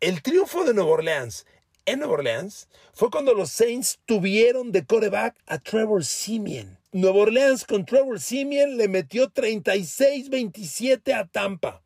El 0.00 0.22
triunfo 0.22 0.64
de 0.64 0.74
Nueva 0.74 0.90
Orleans 0.90 1.46
en 1.86 1.98
Nueva 1.98 2.14
Orleans 2.14 2.68
fue 2.92 3.10
cuando 3.10 3.34
los 3.34 3.50
Saints 3.50 4.00
tuvieron 4.06 4.72
de 4.72 4.86
coreback 4.86 5.36
a 5.46 5.58
Trevor 5.58 6.04
Simeon. 6.04 6.78
Nueva 6.92 7.18
Orleans 7.18 7.64
con 7.64 7.84
Trevor 7.84 8.20
Simeon 8.20 8.76
le 8.76 8.88
metió 8.88 9.30
36-27 9.30 11.12
a 11.14 11.26
Tampa 11.26 11.82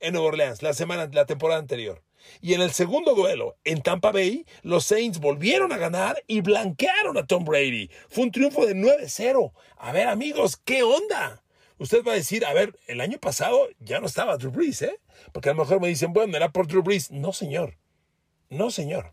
en 0.00 0.12
Nueva 0.12 0.28
Orleans 0.28 0.62
la 0.62 0.74
semana, 0.74 1.08
la 1.12 1.24
temporada 1.24 1.60
anterior. 1.60 2.02
Y 2.40 2.54
en 2.54 2.60
el 2.60 2.72
segundo 2.72 3.14
duelo, 3.14 3.56
en 3.64 3.82
Tampa 3.82 4.12
Bay, 4.12 4.46
los 4.62 4.84
Saints 4.84 5.20
volvieron 5.20 5.72
a 5.72 5.78
ganar 5.78 6.22
y 6.26 6.40
blanquearon 6.40 7.16
a 7.16 7.26
Tom 7.26 7.44
Brady. 7.44 7.90
Fue 8.08 8.24
un 8.24 8.30
triunfo 8.30 8.66
de 8.66 8.74
9-0. 8.74 9.52
A 9.76 9.92
ver, 9.92 10.08
amigos, 10.08 10.56
¿qué 10.56 10.82
onda? 10.82 11.42
Usted 11.78 12.04
va 12.04 12.12
a 12.12 12.16
decir, 12.16 12.44
a 12.44 12.52
ver, 12.52 12.78
el 12.86 13.00
año 13.00 13.18
pasado 13.18 13.68
ya 13.80 14.00
no 14.00 14.06
estaba 14.06 14.36
Drew 14.36 14.52
Brees, 14.52 14.82
¿eh? 14.82 15.00
Porque 15.32 15.48
a 15.48 15.54
lo 15.54 15.62
mejor 15.62 15.80
me 15.80 15.88
dicen, 15.88 16.12
bueno, 16.12 16.36
era 16.36 16.50
por 16.50 16.66
Drew 16.66 16.82
Brees. 16.82 17.10
No, 17.10 17.32
señor. 17.32 17.78
No, 18.48 18.70
señor. 18.70 19.12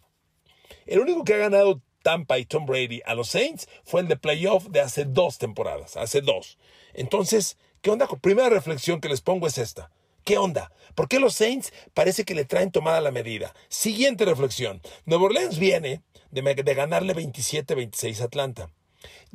El 0.85 0.99
único 0.99 1.23
que 1.23 1.33
ha 1.33 1.37
ganado 1.37 1.81
Tampa 2.03 2.39
y 2.39 2.45
Tom 2.45 2.65
Brady 2.65 3.01
a 3.05 3.15
los 3.15 3.29
Saints 3.29 3.67
fue 3.83 4.01
el 4.01 4.07
de 4.07 4.17
playoff 4.17 4.67
de 4.67 4.81
hace 4.81 5.05
dos 5.05 5.37
temporadas, 5.37 5.97
hace 5.97 6.21
dos. 6.21 6.57
Entonces, 6.93 7.57
¿qué 7.81 7.89
onda? 7.89 8.07
Primera 8.21 8.49
reflexión 8.49 9.01
que 9.01 9.09
les 9.09 9.21
pongo 9.21 9.47
es 9.47 9.57
esta. 9.57 9.91
¿Qué 10.23 10.37
onda? 10.37 10.71
¿Por 10.95 11.07
qué 11.07 11.19
los 11.19 11.33
Saints 11.33 11.73
parece 11.93 12.25
que 12.25 12.35
le 12.35 12.45
traen 12.45 12.71
tomada 12.71 13.01
la 13.01 13.11
medida? 13.11 13.53
Siguiente 13.69 14.25
reflexión. 14.25 14.81
Nueva 15.05 15.25
Orleans 15.25 15.57
viene 15.57 16.03
de, 16.29 16.73
ganarle 16.75 17.15
27-26 17.15 18.21
a 18.21 18.25
Atlanta. 18.25 18.69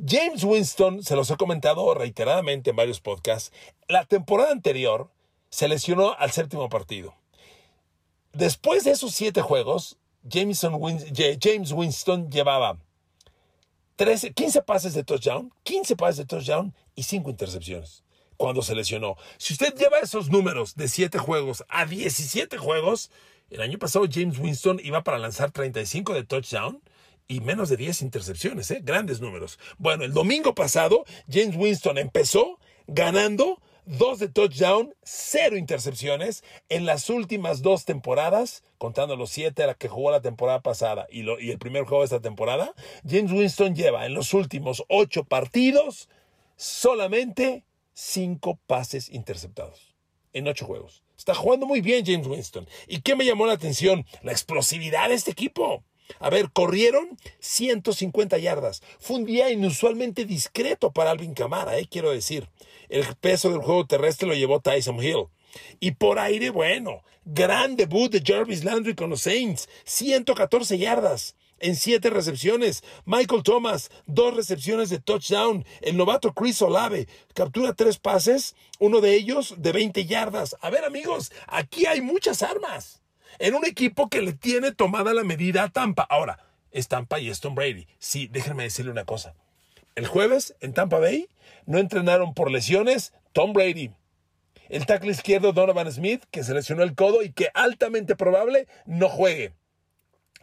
James 0.03 0.43
Winston, 0.43 1.03
se 1.03 1.15
los 1.15 1.29
he 1.29 1.35
comentado 1.35 1.93
reiteradamente 1.93 2.69
en 2.69 2.75
varios 2.75 3.01
podcasts, 3.01 3.51
la 3.87 4.05
temporada 4.05 4.51
anterior 4.51 5.09
se 5.49 5.67
lesionó 5.67 6.15
al 6.17 6.31
séptimo 6.31 6.69
partido. 6.69 7.15
Después 8.31 8.83
de 8.83 8.91
esos 8.91 9.13
siete 9.13 9.41
juegos, 9.41 9.97
James 10.29 10.63
Winston 11.71 12.29
llevaba 12.29 12.77
13, 13.97 14.33
15 14.33 14.61
pases 14.61 14.93
de 14.93 15.03
touchdown, 15.03 15.51
15 15.63 15.95
pases 15.95 16.17
de 16.17 16.25
touchdown 16.25 16.73
y 16.95 17.03
5 17.03 17.29
intercepciones 17.29 18.03
cuando 18.37 18.61
se 18.61 18.75
lesionó. 18.75 19.17
Si 19.37 19.53
usted 19.53 19.73
lleva 19.75 19.99
esos 19.99 20.29
números 20.29 20.75
de 20.75 20.87
7 20.87 21.17
juegos 21.17 21.65
a 21.67 21.85
17 21.85 22.57
juegos, 22.57 23.11
el 23.49 23.61
año 23.61 23.77
pasado 23.79 24.05
James 24.09 24.39
Winston 24.39 24.79
iba 24.83 25.03
para 25.03 25.19
lanzar 25.19 25.51
35 25.51 26.13
de 26.13 26.23
touchdown 26.23 26.81
y 27.27 27.41
menos 27.41 27.69
de 27.69 27.77
10 27.77 28.03
intercepciones, 28.03 28.71
¿eh? 28.71 28.81
grandes 28.83 29.19
números. 29.19 29.59
Bueno, 29.77 30.05
el 30.05 30.13
domingo 30.13 30.55
pasado 30.55 31.03
James 31.29 31.55
Winston 31.57 31.97
empezó 31.97 32.59
ganando 32.87 33.59
dos 33.85 34.19
de 34.19 34.27
touchdown, 34.27 34.93
cero 35.01 35.57
intercepciones 35.57 36.43
en 36.69 36.85
las 36.85 37.09
últimas 37.09 37.61
dos 37.61 37.85
temporadas, 37.85 38.63
contando 38.77 39.15
los 39.15 39.29
siete 39.29 39.63
a 39.63 39.67
la 39.67 39.73
que 39.73 39.87
jugó 39.87 40.11
la 40.11 40.21
temporada 40.21 40.61
pasada 40.61 41.07
y, 41.09 41.21
y 41.41 41.51
el 41.51 41.57
primer 41.57 41.83
juego 41.83 42.01
de 42.01 42.05
esta 42.05 42.21
temporada. 42.21 42.73
James 43.07 43.31
Winston 43.31 43.75
lleva 43.75 44.05
en 44.05 44.13
los 44.13 44.33
últimos 44.33 44.83
ocho 44.89 45.23
partidos 45.23 46.09
solamente 46.57 47.63
cinco 47.97 48.59
pases 48.67 49.09
interceptados 49.09 49.95
en 50.31 50.47
ocho 50.47 50.67
juegos. 50.67 51.01
Está 51.17 51.33
jugando 51.33 51.65
muy 51.65 51.81
bien 51.81 52.05
James 52.05 52.27
Winston. 52.27 52.67
¿Y 52.87 53.01
qué 53.01 53.15
me 53.15 53.25
llamó 53.25 53.47
la 53.47 53.53
atención? 53.53 54.05
La 54.21 54.31
explosividad 54.31 55.09
de 55.09 55.15
este 55.15 55.31
equipo. 55.31 55.83
A 56.19 56.29
ver, 56.29 56.51
corrieron 56.51 57.17
150 57.39 58.37
yardas. 58.37 58.83
Fue 58.99 59.17
un 59.17 59.25
día 59.25 59.49
inusualmente 59.49 60.25
discreto 60.25 60.91
para 60.91 61.09
Alvin 61.09 61.33
Camara, 61.33 61.79
eh, 61.79 61.87
quiero 61.89 62.11
decir. 62.11 62.47
El 62.87 63.03
peso 63.15 63.49
del 63.49 63.61
juego 63.61 63.87
terrestre 63.87 64.27
lo 64.27 64.35
llevó 64.35 64.59
Tyson 64.59 65.03
Hill. 65.03 65.25
Y 65.79 65.91
por 65.91 66.19
aire, 66.19 66.51
bueno, 66.51 67.01
gran 67.25 67.75
debut 67.75 68.11
de 68.11 68.21
Jarvis 68.23 68.63
Landry 68.63 68.93
con 68.93 69.09
los 69.09 69.21
Saints. 69.21 69.67
114 69.85 70.77
yardas 70.77 71.35
en 71.59 71.75
siete 71.75 72.09
recepciones. 72.09 72.83
Michael 73.05 73.43
Thomas, 73.43 73.89
dos 74.05 74.35
recepciones 74.35 74.89
de 74.89 74.99
touchdown. 74.99 75.65
El 75.81 75.97
novato 75.97 76.33
Chris 76.33 76.61
Olave 76.61 77.07
captura 77.33 77.73
tres 77.73 77.97
pases, 77.97 78.55
uno 78.79 79.01
de 79.01 79.13
ellos 79.13 79.55
de 79.57 79.71
20 79.71 80.05
yardas. 80.05 80.55
A 80.61 80.69
ver, 80.69 80.85
amigos, 80.85 81.31
aquí 81.47 81.85
hay 81.85 82.01
muchas 82.01 82.43
armas. 82.43 83.01
En 83.39 83.55
un 83.55 83.65
equipo 83.65 84.09
que 84.09 84.21
le 84.21 84.33
tiene 84.33 84.71
tomada 84.71 85.13
la 85.13 85.23
medida 85.23 85.63
a 85.63 85.69
Tampa. 85.69 86.03
Ahora, 86.09 86.39
es 86.71 86.87
Tampa 86.87 87.19
y 87.19 87.29
es 87.29 87.39
Tom 87.39 87.55
Brady. 87.55 87.87
Sí, 87.99 88.27
déjenme 88.27 88.63
decirle 88.63 88.91
una 88.91 89.05
cosa. 89.05 89.35
El 89.95 90.07
jueves 90.07 90.55
en 90.59 90.73
Tampa 90.73 90.99
Bay 90.99 91.27
no 91.65 91.79
entrenaron 91.79 92.33
por 92.33 92.51
lesiones 92.51 93.13
Tom 93.33 93.53
Brady. 93.53 93.91
El 94.69 94.85
tackle 94.85 95.11
izquierdo 95.11 95.53
Donovan 95.53 95.91
Smith, 95.91 96.23
que 96.29 96.43
se 96.43 96.53
lesionó 96.53 96.83
el 96.83 96.93
codo 96.93 97.23
y 97.23 97.31
que 97.31 97.49
altamente 97.53 98.15
probable 98.15 98.67
no 98.85 99.07
juegue. 99.07 99.53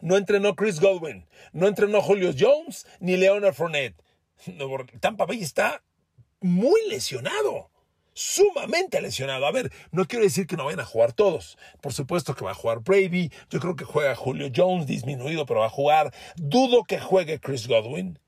No 0.04 0.18
entrenó 0.18 0.54
Chris 0.54 0.80
Godwin, 0.80 1.26
no 1.54 1.66
entrenó 1.66 2.02
Julio 2.02 2.34
Jones 2.38 2.87
ni 3.00 3.16
Leonard 3.16 3.54
Fournette. 3.54 3.96
Tampa 5.00 5.25
Bay 5.25 5.42
está 5.42 5.82
muy 6.40 6.78
lesionado 6.90 7.70
sumamente 8.12 9.00
lesionado. 9.00 9.46
A 9.46 9.50
ver, 9.50 9.73
no 9.92 10.04
quiero 10.04 10.26
decir 10.26 10.46
que 10.46 10.58
no 10.58 10.66
vayan 10.66 10.80
a 10.80 10.84
jugar 10.84 11.14
todos. 11.14 11.56
Por 11.80 11.94
supuesto 11.94 12.34
que 12.34 12.44
va 12.44 12.50
a 12.50 12.54
jugar 12.54 12.80
Brady. 12.80 13.30
Yo 13.49 13.61
creo 13.61 13.76
que 13.76 13.87
juega 13.87 14.14
Julio 14.14 14.50
Jones, 14.54 14.87
disminuido, 14.87 15.46
pero 15.46 15.61
va 15.61 15.66
a 15.66 15.70
jugar. 15.70 16.14
Dudo 16.37 16.84
que 16.84 17.00
juegue 17.00 17.40
Chris 17.40 17.66
Godwin. 17.66 18.18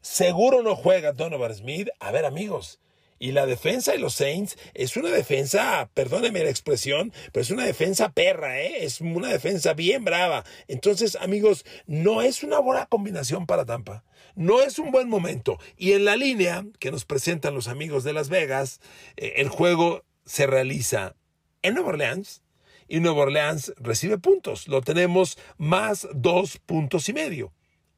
Seguro 0.00 0.62
no 0.62 0.74
juega 0.74 1.12
Donovan 1.12 1.54
Smith. 1.54 1.88
A 2.00 2.12
ver, 2.12 2.24
amigos, 2.24 2.80
y 3.18 3.32
la 3.32 3.46
defensa 3.46 3.92
de 3.92 3.98
los 3.98 4.14
Saints 4.14 4.58
es 4.74 4.96
una 4.96 5.10
defensa, 5.10 5.90
perdóneme 5.94 6.44
la 6.44 6.50
expresión, 6.50 7.12
pero 7.32 7.42
es 7.42 7.50
una 7.50 7.64
defensa 7.64 8.10
perra, 8.12 8.60
¿eh? 8.60 8.84
es 8.84 9.00
una 9.00 9.28
defensa 9.28 9.74
bien 9.74 10.04
brava. 10.04 10.44
Entonces, 10.68 11.16
amigos, 11.16 11.64
no 11.86 12.22
es 12.22 12.42
una 12.42 12.58
buena 12.58 12.86
combinación 12.86 13.46
para 13.46 13.64
Tampa. 13.64 14.04
No 14.34 14.60
es 14.62 14.78
un 14.78 14.90
buen 14.90 15.08
momento. 15.08 15.58
Y 15.76 15.92
en 15.92 16.04
la 16.04 16.16
línea 16.16 16.66
que 16.78 16.90
nos 16.90 17.04
presentan 17.04 17.54
los 17.54 17.68
amigos 17.68 18.04
de 18.04 18.12
Las 18.12 18.28
Vegas, 18.28 18.80
eh, 19.16 19.34
el 19.36 19.48
juego 19.48 20.04
se 20.26 20.46
realiza 20.46 21.14
en 21.62 21.74
Nueva 21.74 21.90
Orleans 21.90 22.42
y 22.88 23.00
Nueva 23.00 23.22
Orleans 23.22 23.72
recibe 23.78 24.18
puntos. 24.18 24.68
Lo 24.68 24.82
tenemos 24.82 25.38
más 25.56 26.06
dos 26.12 26.58
puntos 26.58 27.08
y 27.08 27.12
medio. 27.12 27.52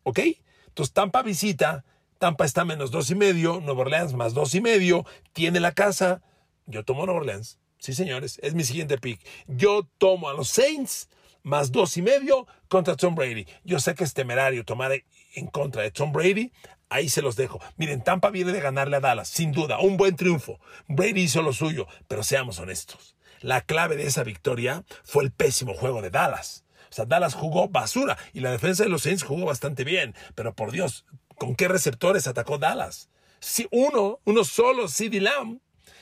¿Ok? 0.04 0.20
Entonces 0.68 0.92
Tampa 0.94 1.22
visita 1.22 1.84
Tampa 2.18 2.44
está 2.44 2.64
menos 2.64 2.90
dos 2.90 3.10
y 3.10 3.14
medio, 3.14 3.60
Nueva 3.60 3.82
Orleans 3.82 4.14
más 4.14 4.34
dos 4.34 4.54
y 4.54 4.60
medio, 4.60 5.06
tiene 5.32 5.60
la 5.60 5.72
casa. 5.72 6.20
Yo 6.66 6.84
tomo 6.84 7.06
Nueva 7.06 7.20
Orleans. 7.20 7.58
Sí, 7.78 7.94
señores, 7.94 8.40
es 8.42 8.54
mi 8.54 8.64
siguiente 8.64 8.98
pick. 8.98 9.20
Yo 9.46 9.88
tomo 9.98 10.28
a 10.28 10.34
los 10.34 10.48
Saints 10.48 11.08
más 11.44 11.70
dos 11.70 11.96
y 11.96 12.02
medio 12.02 12.46
contra 12.68 12.96
Tom 12.96 13.14
Brady. 13.14 13.46
Yo 13.64 13.78
sé 13.78 13.94
que 13.94 14.02
es 14.02 14.14
temerario 14.14 14.64
tomar 14.64 14.92
en 15.34 15.46
contra 15.46 15.82
de 15.82 15.92
Tom 15.92 16.12
Brady. 16.12 16.52
Ahí 16.88 17.08
se 17.08 17.22
los 17.22 17.36
dejo. 17.36 17.60
Miren, 17.76 18.02
Tampa 18.02 18.30
viene 18.30 18.50
de 18.50 18.60
ganarle 18.60 18.96
a 18.96 19.00
Dallas, 19.00 19.28
sin 19.28 19.52
duda, 19.52 19.78
un 19.78 19.96
buen 19.96 20.16
triunfo. 20.16 20.58
Brady 20.88 21.22
hizo 21.22 21.42
lo 21.42 21.52
suyo, 21.52 21.86
pero 22.08 22.24
seamos 22.24 22.58
honestos. 22.58 23.16
La 23.40 23.60
clave 23.60 23.96
de 23.96 24.06
esa 24.06 24.24
victoria 24.24 24.84
fue 25.04 25.22
el 25.22 25.30
pésimo 25.30 25.74
juego 25.74 26.02
de 26.02 26.10
Dallas. 26.10 26.64
O 26.90 26.92
sea, 26.92 27.04
Dallas 27.04 27.34
jugó 27.34 27.68
basura 27.68 28.16
y 28.32 28.40
la 28.40 28.50
defensa 28.50 28.84
de 28.84 28.88
los 28.88 29.02
Saints 29.02 29.22
jugó 29.22 29.46
bastante 29.46 29.84
bien. 29.84 30.14
Pero 30.34 30.54
por 30.54 30.72
Dios, 30.72 31.04
¿Con 31.38 31.54
qué 31.54 31.68
receptores 31.68 32.26
atacó 32.26 32.58
Dallas? 32.58 33.08
Si 33.38 33.68
uno, 33.70 34.18
uno 34.24 34.44
solo, 34.44 34.88
CD 34.88 35.20
Lamb. 35.20 35.60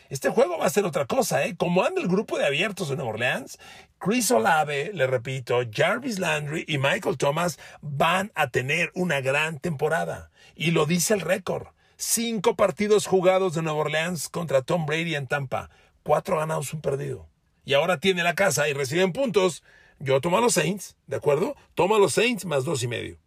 Este 0.09 0.30
juego 0.30 0.56
va 0.56 0.66
a 0.66 0.71
ser 0.71 0.87
otra 0.87 1.04
cosa, 1.04 1.45
¿eh? 1.45 1.56
Como 1.56 1.85
anda 1.85 2.00
el 2.00 2.09
grupo 2.09 2.38
de 2.38 2.47
abiertos 2.47 2.88
de 2.88 2.97
Nueva 2.97 3.11
Orleans, 3.11 3.59
Chris 3.99 4.30
Olave, 4.30 4.92
le 4.95 5.06
repito, 5.06 5.61
Jarvis 5.71 6.18
Landry 6.21 6.64
y 6.66 6.78
Michael 6.78 7.18
Thomas 7.18 7.59
van 7.83 8.33
a 8.35 8.49
tener 8.50 8.92
una 8.95 9.21
gran 9.21 9.59
temporada. 9.59 10.30
Y 10.54 10.71
lo 10.71 10.87
dice 10.87 11.12
el 11.12 11.21
récord. 11.21 11.66
Cinco 11.97 12.56
partidos 12.56 13.06
jugados 13.06 13.54
de 13.54 13.62
Nueva 13.62 13.80
Orleans 13.80 14.28
contra 14.28 14.62
Tom 14.62 14.87
Brady 14.87 15.16
en 15.16 15.26
Tampa. 15.26 15.71
Cuatro 16.02 16.38
ganados, 16.38 16.73
un 16.73 16.80
perdido. 16.80 17.28
Y 17.64 17.75
ahora 17.75 17.99
tiene 17.99 18.23
la 18.23 18.35
casa 18.35 18.68
y 18.68 18.73
reciben 18.73 19.12
puntos. 19.12 19.64
Yo 19.99 20.21
tomo 20.21 20.38
a 20.38 20.41
los 20.41 20.55
Saints, 20.55 20.97
¿de 21.07 21.17
acuerdo? 21.17 21.57
Toma 21.75 21.97
a 21.97 21.99
los 21.99 22.15
Saints 22.15 22.45
más 22.45 22.65
dos 22.65 22.83
y 22.83 22.88
medio. 22.88 23.19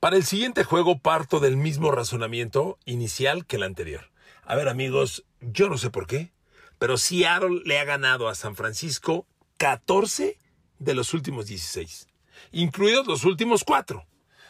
Para 0.00 0.16
el 0.16 0.24
siguiente 0.24 0.64
juego 0.64 0.98
parto 0.98 1.40
del 1.40 1.56
mismo 1.56 1.90
razonamiento 1.90 2.78
inicial 2.84 3.46
que 3.46 3.56
el 3.56 3.62
anterior. 3.62 4.10
A 4.44 4.54
ver 4.54 4.68
amigos, 4.68 5.24
yo 5.40 5.68
no 5.68 5.78
sé 5.78 5.90
por 5.90 6.06
qué, 6.06 6.32
pero 6.78 6.96
Seattle 6.96 7.62
le 7.64 7.78
ha 7.78 7.84
ganado 7.84 8.28
a 8.28 8.34
San 8.34 8.56
Francisco 8.56 9.26
14 9.58 10.38
de 10.78 10.94
los 10.94 11.14
últimos 11.14 11.46
16, 11.46 12.08
incluidos 12.52 13.06
los 13.06 13.24
últimos 13.24 13.64
4. 13.64 14.06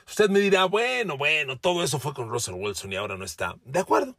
Usted 0.09 0.30
me 0.30 0.40
dirá, 0.40 0.64
bueno, 0.66 1.16
bueno, 1.16 1.59
todo 1.59 1.83
eso 1.83 1.99
fue 1.99 2.14
con 2.14 2.30
Russell 2.30 2.54
Wilson 2.54 2.92
y 2.92 2.97
ahora 2.97 3.16
no 3.16 3.25
está. 3.25 3.56
De 3.64 3.80
acuerdo. 3.80 4.16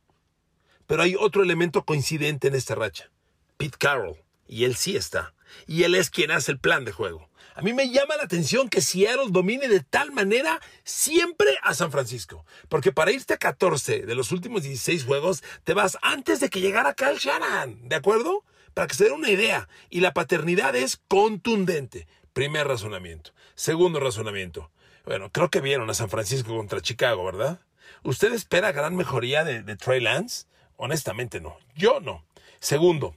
Pero 0.86 1.04
hay 1.04 1.16
otro 1.16 1.44
elemento 1.44 1.86
coincidente 1.86 2.50
en 2.50 2.56
esta 2.56 2.76
racha. 2.76 3.10
Pete 3.58 3.78
Carroll. 3.78 4.18
Y 4.48 4.66
él 4.66 4.76
sí 4.76 4.96
está. 4.96 5.34
Y 5.66 5.84
él 5.84 5.96
es 5.96 6.10
quien 6.10 6.32
hace 6.32 6.52
el 6.52 6.60
plan 6.60 6.86
de 6.86 6.92
juego. 6.92 7.30
A 7.56 7.62
mí 7.62 7.74
me 7.74 7.90
llama 7.90 8.16
la 8.18 8.24
atención 8.24 8.70
que 8.70 8.82
Seattle 8.82 9.30
domine 9.30 9.68
de 9.68 9.80
tal 9.80 10.12
manera 10.12 10.62
siempre 10.84 11.58
a 11.64 11.74
San 11.74 11.92
Francisco. 11.92 12.46
Porque 12.70 12.92
para 12.92 13.12
irte 13.12 13.34
a 13.34 13.38
14 13.38 14.06
de 14.06 14.16
los 14.16 14.32
últimos 14.32 14.62
16 14.62 15.06
juegos, 15.06 15.44
te 15.64 15.74
vas 15.74 15.98
antes 16.04 16.40
de 16.40 16.50
que 16.50 16.62
llegara 16.62 16.94
Kyle 16.94 17.18
Shanahan. 17.18 17.90
¿De 17.90 17.96
acuerdo? 17.96 18.44
Para 18.76 18.88
que 18.88 18.94
se 18.94 19.06
den 19.06 19.14
una 19.14 19.32
idea. 19.32 19.68
Y 19.90 20.02
la 20.02 20.14
paternidad 20.14 20.76
es 20.76 21.02
contundente. 21.08 22.08
Primer 22.34 22.68
razonamiento. 22.68 23.32
Segundo 23.56 24.00
razonamiento. 24.00 24.70
Bueno, 25.04 25.32
creo 25.32 25.50
que 25.50 25.62
vieron 25.62 25.90
a 25.90 25.96
San 25.96 26.10
Francisco 26.10 26.56
contra 26.56 26.82
Chicago, 26.82 27.26
¿verdad? 27.26 27.62
¿Usted 28.04 28.34
espera 28.34 28.72
gran 28.72 28.96
mejoría 28.96 29.44
de 29.44 29.76
Trey 29.78 30.00
Lance? 30.00 30.46
Honestamente 30.76 31.42
no. 31.42 31.58
Yo 31.76 32.00
no. 32.00 32.24
Segundo, 32.60 33.16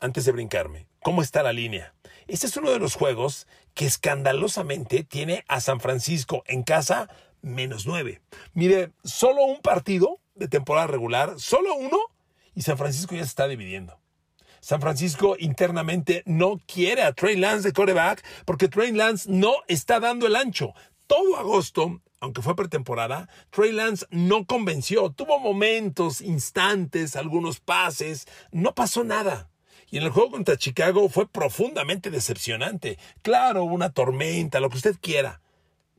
antes 0.00 0.24
de 0.24 0.32
brincarme, 0.32 0.86
¿cómo 1.06 1.22
está 1.22 1.44
la 1.44 1.52
línea? 1.52 1.94
Este 2.26 2.48
es 2.48 2.56
uno 2.56 2.72
de 2.72 2.80
los 2.80 2.96
juegos 2.96 3.46
que 3.74 3.86
escandalosamente 3.86 5.04
tiene 5.04 5.44
a 5.46 5.60
San 5.60 5.78
Francisco 5.78 6.42
en 6.48 6.64
casa 6.64 7.08
menos 7.42 7.86
nueve. 7.86 8.22
Mire, 8.54 8.90
solo 9.04 9.44
un 9.44 9.60
partido 9.60 10.18
de 10.34 10.48
temporada 10.48 10.88
regular, 10.88 11.38
solo 11.38 11.76
uno, 11.76 11.96
y 12.56 12.62
San 12.62 12.76
Francisco 12.76 13.14
ya 13.14 13.20
se 13.20 13.28
está 13.28 13.46
dividiendo. 13.46 14.00
San 14.58 14.80
Francisco 14.80 15.36
internamente 15.38 16.24
no 16.26 16.60
quiere 16.66 17.04
a 17.04 17.12
Trey 17.12 17.36
Lance 17.36 17.68
de 17.68 17.72
coreback 17.72 18.24
porque 18.44 18.66
Trey 18.66 18.90
Lance 18.90 19.30
no 19.30 19.54
está 19.68 20.00
dando 20.00 20.26
el 20.26 20.34
ancho. 20.34 20.74
Todo 21.06 21.36
agosto, 21.36 22.02
aunque 22.18 22.42
fue 22.42 22.56
pretemporada, 22.56 23.28
Trey 23.50 23.70
Lance 23.70 24.06
no 24.10 24.44
convenció. 24.44 25.10
Tuvo 25.10 25.38
momentos, 25.38 26.20
instantes, 26.20 27.14
algunos 27.14 27.60
pases, 27.60 28.26
no 28.50 28.74
pasó 28.74 29.04
nada. 29.04 29.48
Y 29.90 29.98
en 29.98 30.04
el 30.04 30.10
juego 30.10 30.32
contra 30.32 30.56
Chicago 30.56 31.08
fue 31.08 31.28
profundamente 31.28 32.10
decepcionante. 32.10 32.98
Claro, 33.22 33.64
una 33.64 33.90
tormenta, 33.90 34.60
lo 34.60 34.68
que 34.70 34.78
usted 34.78 34.96
quiera. 35.00 35.40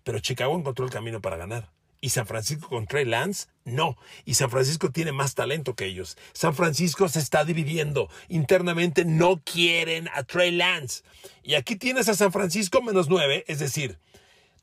Pero 0.03 0.19
Chicago 0.19 0.57
encontró 0.57 0.85
el 0.85 0.91
camino 0.91 1.21
para 1.21 1.37
ganar. 1.37 1.71
Y 1.99 2.09
San 2.09 2.27
Francisco 2.27 2.69
con 2.69 2.85
Trey 2.85 3.05
Lance, 3.05 3.47
no. 3.65 3.97
Y 4.23 4.35
San 4.35 4.51
Francisco 4.51 4.91
tiene 4.91 5.11
más 5.11 5.35
talento 5.35 5.75
que 5.75 5.85
ellos. 5.85 6.17
San 6.33 6.53
Francisco 6.53 7.09
se 7.09 7.19
está 7.19 7.43
dividiendo. 7.43 8.09
Internamente 8.27 9.03
no 9.03 9.41
quieren 9.43 10.07
a 10.13 10.23
Trey 10.23 10.51
Lance. 10.51 11.03
Y 11.41 11.55
aquí 11.55 11.75
tienes 11.75 12.07
a 12.07 12.13
San 12.13 12.31
Francisco 12.31 12.81
menos 12.81 13.09
nueve, 13.09 13.45
es 13.47 13.59
decir, 13.59 13.99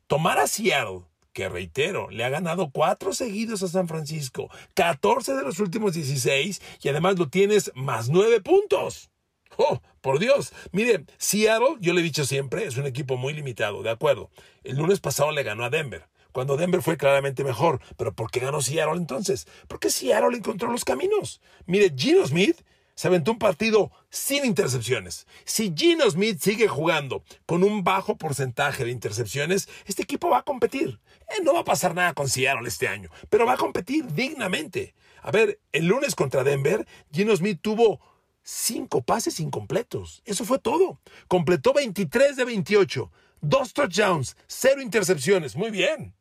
tomar 0.07 0.38
a 0.38 0.47
Seattle, 0.47 1.02
que 1.33 1.49
reitero, 1.49 2.09
le 2.11 2.25
ha 2.25 2.28
ganado 2.28 2.71
cuatro 2.71 3.12
seguidos 3.12 3.62
a 3.62 3.69
San 3.69 3.88
Francisco, 3.88 4.49
14 4.75 5.35
de 5.35 5.43
los 5.43 5.59
últimos 5.59 5.95
16, 5.95 6.62
y 6.83 6.88
además 6.88 7.19
lo 7.19 7.28
tienes 7.28 7.73
más 7.75 8.09
nueve 8.09 8.40
puntos. 8.40 9.11
Oh, 9.56 9.80
por 10.00 10.18
Dios. 10.18 10.52
Mire, 10.73 11.04
Seattle, 11.18 11.76
yo 11.80 11.92
le 11.92 12.00
he 12.00 12.04
dicho 12.04 12.25
siempre, 12.25 12.64
es 12.64 12.76
un 12.76 12.87
equipo 12.87 13.16
muy 13.16 13.32
limitado, 13.32 13.82
de 13.82 13.90
acuerdo. 13.90 14.30
El 14.62 14.76
lunes 14.76 15.00
pasado 15.00 15.30
le 15.32 15.42
ganó 15.42 15.64
a 15.64 15.70
Denver 15.70 16.08
cuando 16.34 16.56
Denver 16.56 16.82
fue 16.82 16.96
claramente 16.96 17.44
mejor. 17.44 17.80
Pero 17.96 18.12
¿por 18.12 18.30
qué 18.30 18.40
ganó 18.40 18.61
Seattle 18.61 18.96
entonces? 18.96 19.46
Porque 19.68 19.88
Seattle 19.88 20.37
encontró 20.37 20.70
los 20.70 20.84
caminos. 20.84 21.40
Mire, 21.64 21.94
Gino 21.96 22.26
Smith 22.26 22.61
se 22.96 23.08
aventó 23.08 23.30
un 23.30 23.38
partido 23.38 23.90
sin 24.11 24.44
intercepciones. 24.44 25.26
Si 25.44 25.73
Gino 25.76 26.11
Smith 26.11 26.40
sigue 26.40 26.68
jugando 26.68 27.23
con 27.46 27.62
un 27.62 27.84
bajo 27.84 28.16
porcentaje 28.16 28.84
de 28.84 28.90
intercepciones, 28.90 29.68
este 29.87 30.02
equipo 30.02 30.28
va 30.28 30.38
a 30.38 30.44
competir. 30.44 31.00
Eh, 31.28 31.42
no 31.42 31.54
va 31.54 31.61
a 31.61 31.64
pasar 31.64 31.94
nada 31.94 32.14
con 32.14 32.28
Seattle 32.28 32.68
este 32.68 32.88
año, 32.88 33.11
pero 33.30 33.46
va 33.46 33.54
a 33.54 33.58
competir 33.58 34.06
dignamente. 34.12 34.94
A 35.23 35.30
ver, 35.30 35.61
el 35.73 35.87
lunes 35.87 36.14
contra 36.14 36.44
Denver, 36.44 36.87
Gino 37.12 37.34
Smith 37.34 37.61
tuvo 37.62 38.00
cinco 38.45 39.03
pases 39.03 39.41
incompletos. 39.41 40.23
Eso 40.25 40.45
fue 40.45 40.61
todo. 40.61 41.01
Completó 41.27 41.73
23 41.73 42.37
de 42.37 42.45
28, 42.45 43.11
dos 43.41 43.73
touchdowns, 43.73 44.37
cero 44.47 44.81
intercepciones. 44.81 45.57
Muy 45.57 45.71
bien. 45.71 46.15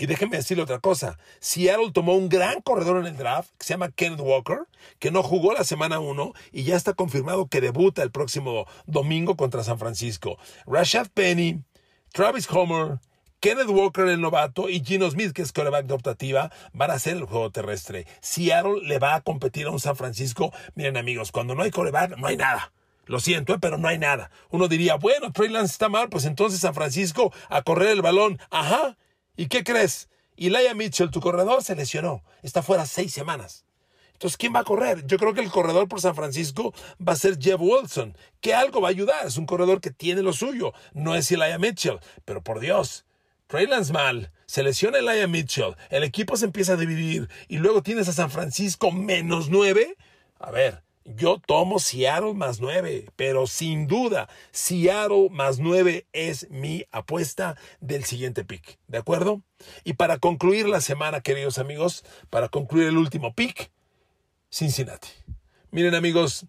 Y 0.00 0.06
déjenme 0.06 0.38
decirle 0.38 0.62
otra 0.62 0.78
cosa. 0.78 1.18
Seattle 1.40 1.92
tomó 1.92 2.14
un 2.14 2.30
gran 2.30 2.62
corredor 2.62 3.00
en 3.00 3.06
el 3.06 3.18
draft 3.18 3.50
que 3.58 3.66
se 3.66 3.74
llama 3.74 3.90
Kenneth 3.90 4.20
Walker, 4.20 4.60
que 4.98 5.10
no 5.10 5.22
jugó 5.22 5.52
la 5.52 5.62
semana 5.62 6.00
1 6.00 6.32
y 6.52 6.62
ya 6.62 6.76
está 6.76 6.94
confirmado 6.94 7.48
que 7.48 7.60
debuta 7.60 8.02
el 8.02 8.10
próximo 8.10 8.66
domingo 8.86 9.36
contra 9.36 9.62
San 9.62 9.78
Francisco. 9.78 10.38
Rashad 10.64 11.08
Penny, 11.12 11.62
Travis 12.14 12.48
Homer, 12.50 12.98
Kenneth 13.40 13.68
Walker, 13.68 14.06
el 14.06 14.20
novato, 14.20 14.68
y 14.68 14.84
Gino 14.84 15.10
Smith, 15.10 15.32
que 15.32 15.40
es 15.40 15.50
coreback 15.52 15.86
de 15.86 15.94
optativa, 15.94 16.52
van 16.74 16.90
a 16.90 16.94
hacer 16.94 17.16
el 17.16 17.24
juego 17.24 17.50
terrestre. 17.50 18.06
Seattle 18.20 18.82
le 18.82 18.98
va 18.98 19.14
a 19.14 19.22
competir 19.22 19.66
a 19.66 19.70
un 19.70 19.80
San 19.80 19.96
Francisco. 19.96 20.52
Miren, 20.74 20.98
amigos, 20.98 21.32
cuando 21.32 21.54
no 21.54 21.62
hay 21.62 21.70
coreback, 21.70 22.18
no 22.18 22.26
hay 22.26 22.36
nada. 22.36 22.70
Lo 23.06 23.18
siento, 23.18 23.54
¿eh? 23.54 23.58
pero 23.58 23.78
no 23.78 23.88
hay 23.88 23.98
nada. 23.98 24.30
Uno 24.50 24.68
diría, 24.68 24.96
bueno, 24.96 25.32
Trey 25.32 25.48
Lance 25.48 25.72
está 25.72 25.88
mal, 25.88 26.10
pues 26.10 26.26
entonces 26.26 26.60
San 26.60 26.74
Francisco 26.74 27.32
a 27.48 27.62
correr 27.62 27.88
el 27.88 28.02
balón. 28.02 28.38
Ajá. 28.50 28.98
¿Y 29.36 29.46
qué 29.46 29.64
crees? 29.64 30.10
Elijah 30.36 30.74
Mitchell, 30.74 31.10
tu 31.10 31.22
corredor, 31.22 31.64
se 31.64 31.74
lesionó. 31.74 32.22
Está 32.42 32.62
fuera 32.62 32.84
seis 32.84 33.10
semanas. 33.10 33.64
Entonces, 34.12 34.36
¿quién 34.36 34.54
va 34.54 34.60
a 34.60 34.64
correr? 34.64 35.06
Yo 35.06 35.16
creo 35.16 35.32
que 35.32 35.40
el 35.40 35.50
corredor 35.50 35.88
por 35.88 36.02
San 36.02 36.14
Francisco 36.14 36.74
va 37.00 37.14
a 37.14 37.16
ser 37.16 37.38
Jeff 37.40 37.58
Wilson, 37.58 38.14
que 38.42 38.52
algo 38.52 38.82
va 38.82 38.88
a 38.88 38.90
ayudar. 38.90 39.26
Es 39.26 39.38
un 39.38 39.46
corredor 39.46 39.80
que 39.80 39.90
tiene 39.90 40.20
lo 40.20 40.34
suyo. 40.34 40.74
No 40.92 41.14
es 41.14 41.32
Elijah 41.32 41.58
Mitchell. 41.58 42.00
Pero 42.26 42.42
por 42.42 42.60
Dios, 42.60 43.06
Trey 43.50 43.66
Lance 43.66 43.92
mal, 43.92 44.30
se 44.46 44.62
lesiona 44.62 44.98
Elijah 44.98 45.26
Mitchell, 45.26 45.74
el 45.88 46.04
equipo 46.04 46.36
se 46.36 46.44
empieza 46.44 46.74
a 46.74 46.76
dividir 46.76 47.28
y 47.48 47.58
luego 47.58 47.82
tienes 47.82 48.06
a 48.06 48.12
San 48.12 48.30
Francisco 48.30 48.92
menos 48.92 49.48
nueve. 49.50 49.96
A 50.38 50.52
ver, 50.52 50.84
yo 51.04 51.40
tomo 51.44 51.80
Seattle 51.80 52.34
más 52.34 52.60
nueve, 52.60 53.06
pero 53.16 53.48
sin 53.48 53.88
duda, 53.88 54.28
Seattle 54.52 55.30
más 55.32 55.58
nueve 55.58 56.06
es 56.12 56.48
mi 56.48 56.84
apuesta 56.92 57.56
del 57.80 58.04
siguiente 58.04 58.44
pick. 58.44 58.78
¿De 58.86 58.98
acuerdo? 58.98 59.42
Y 59.82 59.94
para 59.94 60.18
concluir 60.18 60.68
la 60.68 60.80
semana, 60.80 61.20
queridos 61.20 61.58
amigos, 61.58 62.04
para 62.30 62.50
concluir 62.50 62.86
el 62.86 62.98
último 62.98 63.34
pick, 63.34 63.72
Cincinnati. 64.48 65.08
Miren, 65.72 65.96
amigos, 65.96 66.46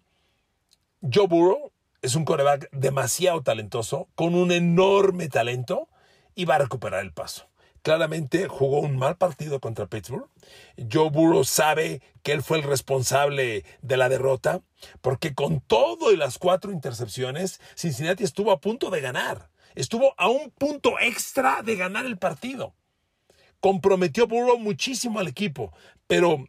Joe 1.00 1.26
Burrow 1.26 1.72
es 2.00 2.14
un 2.14 2.24
coreback 2.24 2.70
demasiado 2.70 3.42
talentoso, 3.42 4.08
con 4.14 4.36
un 4.36 4.52
enorme 4.52 5.28
talento, 5.28 5.88
y 6.34 6.44
va 6.44 6.56
a 6.56 6.58
recuperar 6.58 7.02
el 7.02 7.12
paso 7.12 7.52
claramente 7.82 8.48
jugó 8.48 8.80
un 8.80 8.96
mal 8.96 9.16
partido 9.16 9.60
contra 9.60 9.86
Pittsburgh. 9.86 10.28
Joe 10.90 11.10
Burrow 11.10 11.44
sabe 11.44 12.00
que 12.22 12.32
él 12.32 12.42
fue 12.42 12.58
el 12.58 12.64
responsable 12.64 13.64
de 13.82 13.96
la 13.96 14.08
derrota, 14.08 14.62
porque 15.00 15.34
con 15.34 15.60
todo 15.60 16.12
y 16.12 16.16
las 16.16 16.38
cuatro 16.38 16.72
intercepciones, 16.72 17.60
Cincinnati 17.76 18.24
estuvo 18.24 18.52
a 18.52 18.60
punto 18.60 18.90
de 18.90 19.00
ganar. 19.00 19.50
Estuvo 19.74 20.14
a 20.16 20.28
un 20.28 20.50
punto 20.50 20.98
extra 21.00 21.62
de 21.62 21.76
ganar 21.76 22.06
el 22.06 22.18
partido. 22.18 22.74
Comprometió 23.60 24.26
Burrow 24.26 24.58
muchísimo 24.58 25.18
al 25.18 25.28
equipo, 25.28 25.72
pero 26.06 26.46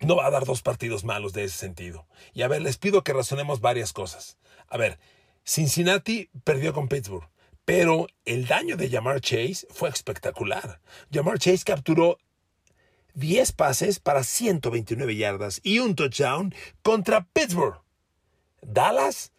no 0.00 0.16
va 0.16 0.26
a 0.26 0.30
dar 0.30 0.44
dos 0.44 0.62
partidos 0.62 1.04
malos 1.04 1.32
de 1.32 1.44
ese 1.44 1.58
sentido. 1.58 2.06
Y 2.32 2.42
a 2.42 2.48
ver, 2.48 2.62
les 2.62 2.78
pido 2.78 3.02
que 3.02 3.12
razonemos 3.12 3.60
varias 3.60 3.92
cosas. 3.92 4.38
A 4.68 4.76
ver, 4.76 4.98
Cincinnati 5.44 6.30
perdió 6.44 6.72
con 6.72 6.88
Pittsburgh. 6.88 7.28
Pero 7.70 8.08
el 8.24 8.48
daño 8.48 8.76
de 8.76 8.90
Jamar 8.90 9.20
Chase 9.20 9.64
fue 9.70 9.90
espectacular. 9.90 10.80
Jamar 11.12 11.38
Chase 11.38 11.62
capturó 11.64 12.18
10 13.14 13.52
pases 13.52 14.00
para 14.00 14.24
129 14.24 15.14
yardas 15.14 15.60
y 15.62 15.78
un 15.78 15.94
touchdown 15.94 16.52
contra 16.82 17.28
Pittsburgh. 17.32 17.80
Dallas, 18.60 19.30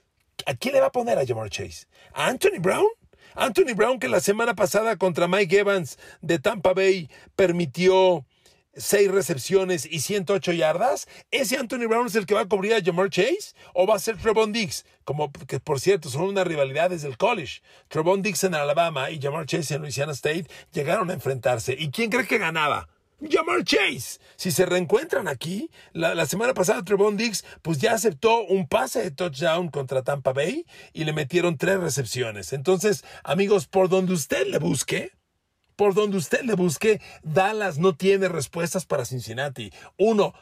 ¿a 0.45 0.53
quién 0.53 0.75
le 0.75 0.79
va 0.79 0.87
a 0.87 0.91
poner 0.93 1.19
a 1.19 1.25
Jamar 1.25 1.49
Chase? 1.49 1.87
¿A 2.13 2.27
Anthony 2.27 2.61
Brown? 2.61 2.87
Anthony 3.35 3.73
Brown 3.75 3.99
que 3.99 4.07
la 4.07 4.21
semana 4.21 4.55
pasada 4.55 4.95
contra 4.95 5.27
Mike 5.27 5.59
Evans 5.59 5.99
de 6.21 6.39
Tampa 6.39 6.73
Bay 6.73 7.09
permitió 7.35 8.25
seis 8.75 9.11
recepciones 9.11 9.85
y 9.85 9.99
108 9.99 10.53
yardas, 10.53 11.07
¿ese 11.31 11.57
Anthony 11.57 11.87
Brown 11.87 12.07
es 12.07 12.15
el 12.15 12.25
que 12.25 12.33
va 12.33 12.41
a 12.41 12.47
cubrir 12.47 12.73
a 12.73 12.81
Jamar 12.81 13.09
Chase? 13.09 13.53
¿O 13.73 13.85
va 13.85 13.95
a 13.95 13.99
ser 13.99 14.17
Trevon 14.17 14.53
Diggs? 14.53 14.85
Como 15.03 15.31
que 15.31 15.59
por 15.59 15.79
cierto 15.79 16.09
son 16.09 16.23
una 16.23 16.43
rivalidad 16.43 16.89
desde 16.89 17.07
el 17.07 17.17
college. 17.17 17.61
Trevon 17.87 18.21
Diggs 18.21 18.43
en 18.43 18.55
Alabama 18.55 19.09
y 19.11 19.21
Jamar 19.21 19.45
Chase 19.45 19.75
en 19.75 19.81
Louisiana 19.81 20.13
State 20.13 20.45
llegaron 20.71 21.09
a 21.09 21.13
enfrentarse. 21.13 21.75
¿Y 21.77 21.91
quién 21.91 22.09
cree 22.09 22.27
que 22.27 22.37
ganaba? 22.37 22.87
Jamar 23.29 23.63
Chase. 23.63 24.19
Si 24.35 24.51
se 24.51 24.65
reencuentran 24.65 25.27
aquí, 25.27 25.69
la, 25.93 26.25
semana 26.25 26.53
pasada 26.53 26.83
Trevon 26.83 27.17
Diggs 27.17 27.45
pues 27.61 27.77
ya 27.77 27.93
aceptó 27.93 28.43
un 28.43 28.67
pase 28.67 29.03
de 29.03 29.11
touchdown 29.11 29.69
contra 29.69 30.01
Tampa 30.01 30.33
Bay 30.33 30.65
y 30.93 31.03
le 31.03 31.13
metieron 31.13 31.57
tres 31.57 31.79
recepciones. 31.79 32.53
Entonces, 32.53 33.03
amigos, 33.23 33.67
por 33.67 33.89
donde 33.89 34.13
usted 34.13 34.47
le 34.47 34.57
busque, 34.57 35.11
por 35.81 35.95
donde 35.95 36.17
usted 36.17 36.43
le 36.43 36.53
busque, 36.53 37.01
Dallas 37.23 37.79
no 37.79 37.95
tiene 37.95 38.29
respuestas 38.29 38.85
para 38.85 39.03
Cincinnati. 39.03 39.73
Uno, 39.97 40.35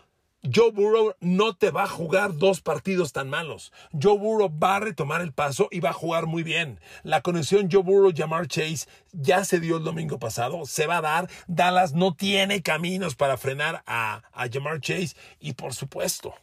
Joe 0.43 0.71
Burrow 0.71 1.13
no 1.21 1.56
te 1.56 1.71
va 1.71 1.84
a 1.84 1.88
jugar 1.88 2.36
dos 2.36 2.60
partidos 2.60 3.13
tan 3.13 3.30
malos. 3.30 3.71
Joe 3.93 4.17
Burrow 4.17 4.52
va 4.52 4.75
a 4.75 4.80
retomar 4.82 5.21
el 5.21 5.32
paso 5.32 5.69
y 5.71 5.80
va 5.80 5.91
a 5.91 5.93
jugar 5.93 6.25
muy 6.25 6.43
bien. 6.43 6.82
La 7.04 7.21
conexión 7.21 7.69
Joe 7.71 7.84
Burrow-Jamar 7.84 8.47
Chase 8.47 8.89
ya 9.13 9.45
se 9.45 9.62
dio 9.62 9.78
el 9.78 9.86
domingo 9.86 10.19
pasado, 10.19 10.65
se 10.65 10.88
va 10.88 10.97
a 10.97 11.02
dar. 11.02 11.30
Dallas 11.47 11.93
no 11.93 12.13
tiene 12.13 12.62
caminos 12.62 13.15
para 13.15 13.38
frenar 13.38 13.82
a, 13.88 14.23
a 14.34 14.49
Jamar 14.52 14.82
Chase 14.82 15.15
y 15.39 15.54
por 15.54 15.73
supuesto. 15.73 16.34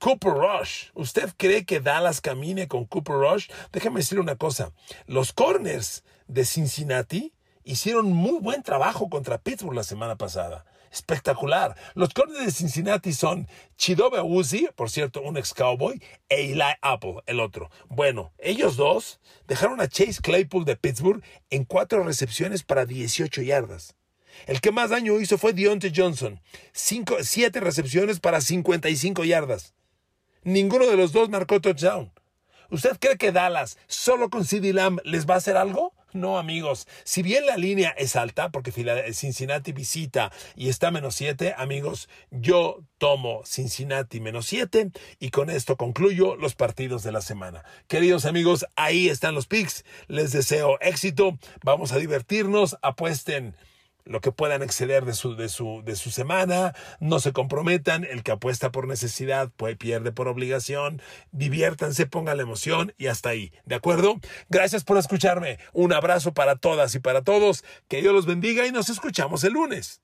Cooper 0.00 0.32
Rush. 0.32 0.86
¿Usted 0.94 1.32
cree 1.36 1.64
que 1.64 1.78
Dallas 1.78 2.20
camine 2.20 2.66
con 2.66 2.86
Cooper 2.86 3.14
Rush? 3.14 3.46
Déjame 3.70 4.00
decirle 4.00 4.22
una 4.22 4.34
cosa. 4.34 4.72
Los 5.06 5.32
corners 5.32 6.02
de 6.26 6.44
Cincinnati 6.44 7.32
hicieron 7.66 8.12
muy 8.12 8.38
buen 8.40 8.62
trabajo 8.62 9.10
contra 9.10 9.38
Pittsburgh 9.38 9.74
la 9.74 9.82
semana 9.82 10.16
pasada. 10.16 10.64
espectacular. 10.92 11.76
Los 11.94 12.14
corners 12.14 12.46
de 12.46 12.52
Cincinnati 12.52 13.12
son 13.12 13.48
Chidobe 13.76 14.22
Uzi, 14.22 14.68
por 14.76 14.88
cierto, 14.88 15.20
un 15.20 15.36
ex 15.36 15.52
cowboy, 15.52 16.00
e 16.30 16.52
Eli 16.52 16.62
Apple, 16.80 17.16
el 17.26 17.40
otro. 17.40 17.70
Bueno, 17.88 18.32
ellos 18.38 18.76
dos 18.76 19.20
dejaron 19.46 19.80
a 19.82 19.88
Chase 19.88 20.22
Claypool 20.22 20.64
de 20.64 20.76
Pittsburgh 20.76 21.22
en 21.50 21.64
cuatro 21.64 22.02
recepciones 22.02 22.62
para 22.62 22.86
18 22.86 23.42
yardas. 23.42 23.94
El 24.46 24.60
que 24.60 24.70
más 24.70 24.90
daño 24.90 25.20
hizo 25.20 25.36
fue 25.36 25.52
Deontay 25.52 25.92
Johnson, 25.94 26.40
cinco, 26.72 27.16
siete 27.22 27.60
recepciones 27.60 28.20
para 28.20 28.40
55 28.40 29.24
yardas. 29.24 29.74
Ninguno 30.44 30.86
de 30.86 30.96
los 30.96 31.12
dos 31.12 31.28
marcó 31.28 31.60
touchdown. 31.60 32.12
¿Usted 32.70 32.96
cree 32.98 33.18
que 33.18 33.32
Dallas 33.32 33.76
solo 33.86 34.30
con 34.30 34.44
CD 34.44 34.72
Lamb 34.72 35.00
les 35.04 35.26
va 35.26 35.34
a 35.34 35.38
hacer 35.38 35.56
algo? 35.56 35.95
No, 36.12 36.38
amigos. 36.38 36.86
Si 37.04 37.22
bien 37.22 37.44
la 37.46 37.56
línea 37.56 37.90
es 37.90 38.16
alta, 38.16 38.50
porque 38.50 38.72
Cincinnati 39.12 39.72
visita 39.72 40.32
y 40.54 40.68
está 40.68 40.90
menos 40.90 41.14
7, 41.16 41.54
amigos, 41.58 42.08
yo 42.30 42.82
tomo 42.98 43.42
Cincinnati 43.44 44.20
menos 44.20 44.46
7 44.46 44.92
y 45.18 45.30
con 45.30 45.50
esto 45.50 45.76
concluyo 45.76 46.36
los 46.36 46.54
partidos 46.54 47.02
de 47.02 47.12
la 47.12 47.20
semana. 47.20 47.64
Queridos 47.88 48.24
amigos, 48.24 48.66
ahí 48.76 49.08
están 49.08 49.34
los 49.34 49.46
picks. 49.46 49.84
Les 50.08 50.32
deseo 50.32 50.78
éxito. 50.80 51.38
Vamos 51.62 51.92
a 51.92 51.98
divertirnos. 51.98 52.78
Apuesten 52.82 53.54
lo 54.06 54.20
que 54.20 54.32
puedan 54.32 54.62
exceder 54.62 55.04
de 55.04 55.12
su, 55.12 55.36
de 55.36 55.48
su, 55.48 55.82
de 55.84 55.96
su 55.96 56.10
semana, 56.10 56.74
no 57.00 57.20
se 57.20 57.32
comprometan, 57.32 58.04
el 58.04 58.22
que 58.22 58.32
apuesta 58.32 58.72
por 58.72 58.88
necesidad 58.88 59.50
pierde 59.78 60.12
por 60.12 60.28
obligación, 60.28 61.02
diviértanse, 61.32 62.06
pongan 62.06 62.38
la 62.38 62.44
emoción 62.44 62.94
y 62.96 63.08
hasta 63.08 63.30
ahí, 63.30 63.52
¿de 63.64 63.74
acuerdo? 63.74 64.20
Gracias 64.48 64.84
por 64.84 64.96
escucharme, 64.96 65.58
un 65.72 65.92
abrazo 65.92 66.32
para 66.32 66.56
todas 66.56 66.94
y 66.94 67.00
para 67.00 67.22
todos, 67.22 67.64
que 67.88 68.00
Dios 68.00 68.14
los 68.14 68.26
bendiga 68.26 68.66
y 68.66 68.72
nos 68.72 68.88
escuchamos 68.88 69.44
el 69.44 69.52
lunes. 69.54 70.00